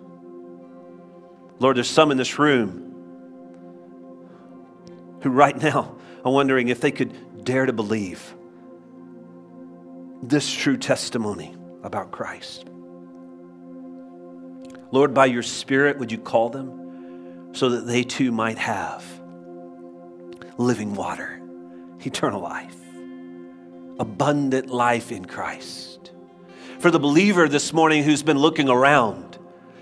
Lord, 1.60 1.78
there's 1.78 1.90
some 1.90 2.12
in 2.12 2.18
this 2.18 2.40
room 2.40 2.84
who 5.22 5.30
right 5.30 5.60
now 5.62 5.96
are 6.24 6.32
wondering 6.32 6.70
if 6.70 6.82
they 6.82 6.92
could 6.92 7.44
dare 7.44 7.66
to 7.66 7.74
believe 7.74 8.34
this 10.22 10.52
true 10.52 10.78
testimony 10.78 11.56
about 11.84 12.12
Christ. 12.12 12.66
Lord, 14.92 15.14
by 15.14 15.26
your 15.26 15.44
Spirit, 15.44 15.98
would 15.98 16.12
you 16.12 16.18
call 16.18 16.50
them 16.50 17.54
so 17.54 17.70
that 17.70 17.88
they 17.88 18.04
too 18.04 18.32
might 18.32 18.58
have 18.58 19.04
living 20.58 20.94
water, 20.94 21.42
eternal 22.06 22.42
life, 22.42 22.76
abundant 24.00 24.70
life 24.70 25.12
in 25.12 25.26
Christ? 25.26 26.12
For 26.80 26.92
the 26.92 27.00
believer 27.00 27.48
this 27.48 27.74
morning 27.74 28.04
who's 28.04 28.24
been 28.24 28.38
looking 28.38 28.70
around 28.70 29.38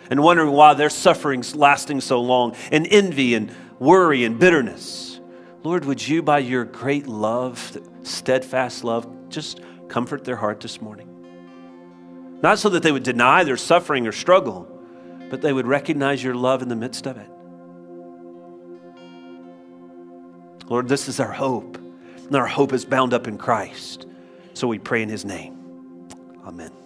and 0.09 0.23
wondering 0.23 0.51
why 0.51 0.73
their 0.73 0.89
suffering's 0.89 1.55
lasting 1.55 1.99
so 2.01 2.21
long, 2.21 2.55
and 2.71 2.87
envy 2.89 3.33
and 3.33 3.51
worry 3.79 4.23
and 4.23 4.39
bitterness, 4.39 5.19
Lord, 5.63 5.85
would 5.85 6.07
you, 6.07 6.21
by 6.21 6.39
your 6.39 6.63
great 6.63 7.07
love, 7.07 7.75
steadfast 8.03 8.83
love, 8.83 9.29
just 9.29 9.61
comfort 9.87 10.23
their 10.23 10.35
heart 10.35 10.59
this 10.59 10.79
morning? 10.79 11.09
Not 12.43 12.59
so 12.59 12.69
that 12.69 12.83
they 12.83 12.91
would 12.91 13.03
deny 13.03 13.43
their 13.43 13.57
suffering 13.57 14.05
or 14.05 14.11
struggle, 14.11 14.67
but 15.31 15.41
they 15.41 15.51
would 15.51 15.65
recognize 15.65 16.23
your 16.23 16.35
love 16.35 16.61
in 16.61 16.69
the 16.69 16.75
midst 16.75 17.07
of 17.07 17.17
it. 17.17 17.29
Lord, 20.69 20.87
this 20.87 21.07
is 21.07 21.19
our 21.19 21.31
hope, 21.31 21.77
and 21.77 22.35
our 22.35 22.47
hope 22.47 22.73
is 22.73 22.85
bound 22.85 23.13
up 23.13 23.27
in 23.27 23.39
Christ. 23.39 24.05
So 24.53 24.67
we 24.67 24.77
pray 24.77 25.01
in 25.01 25.09
his 25.09 25.25
name. 25.25 25.57
Amen. 26.45 26.84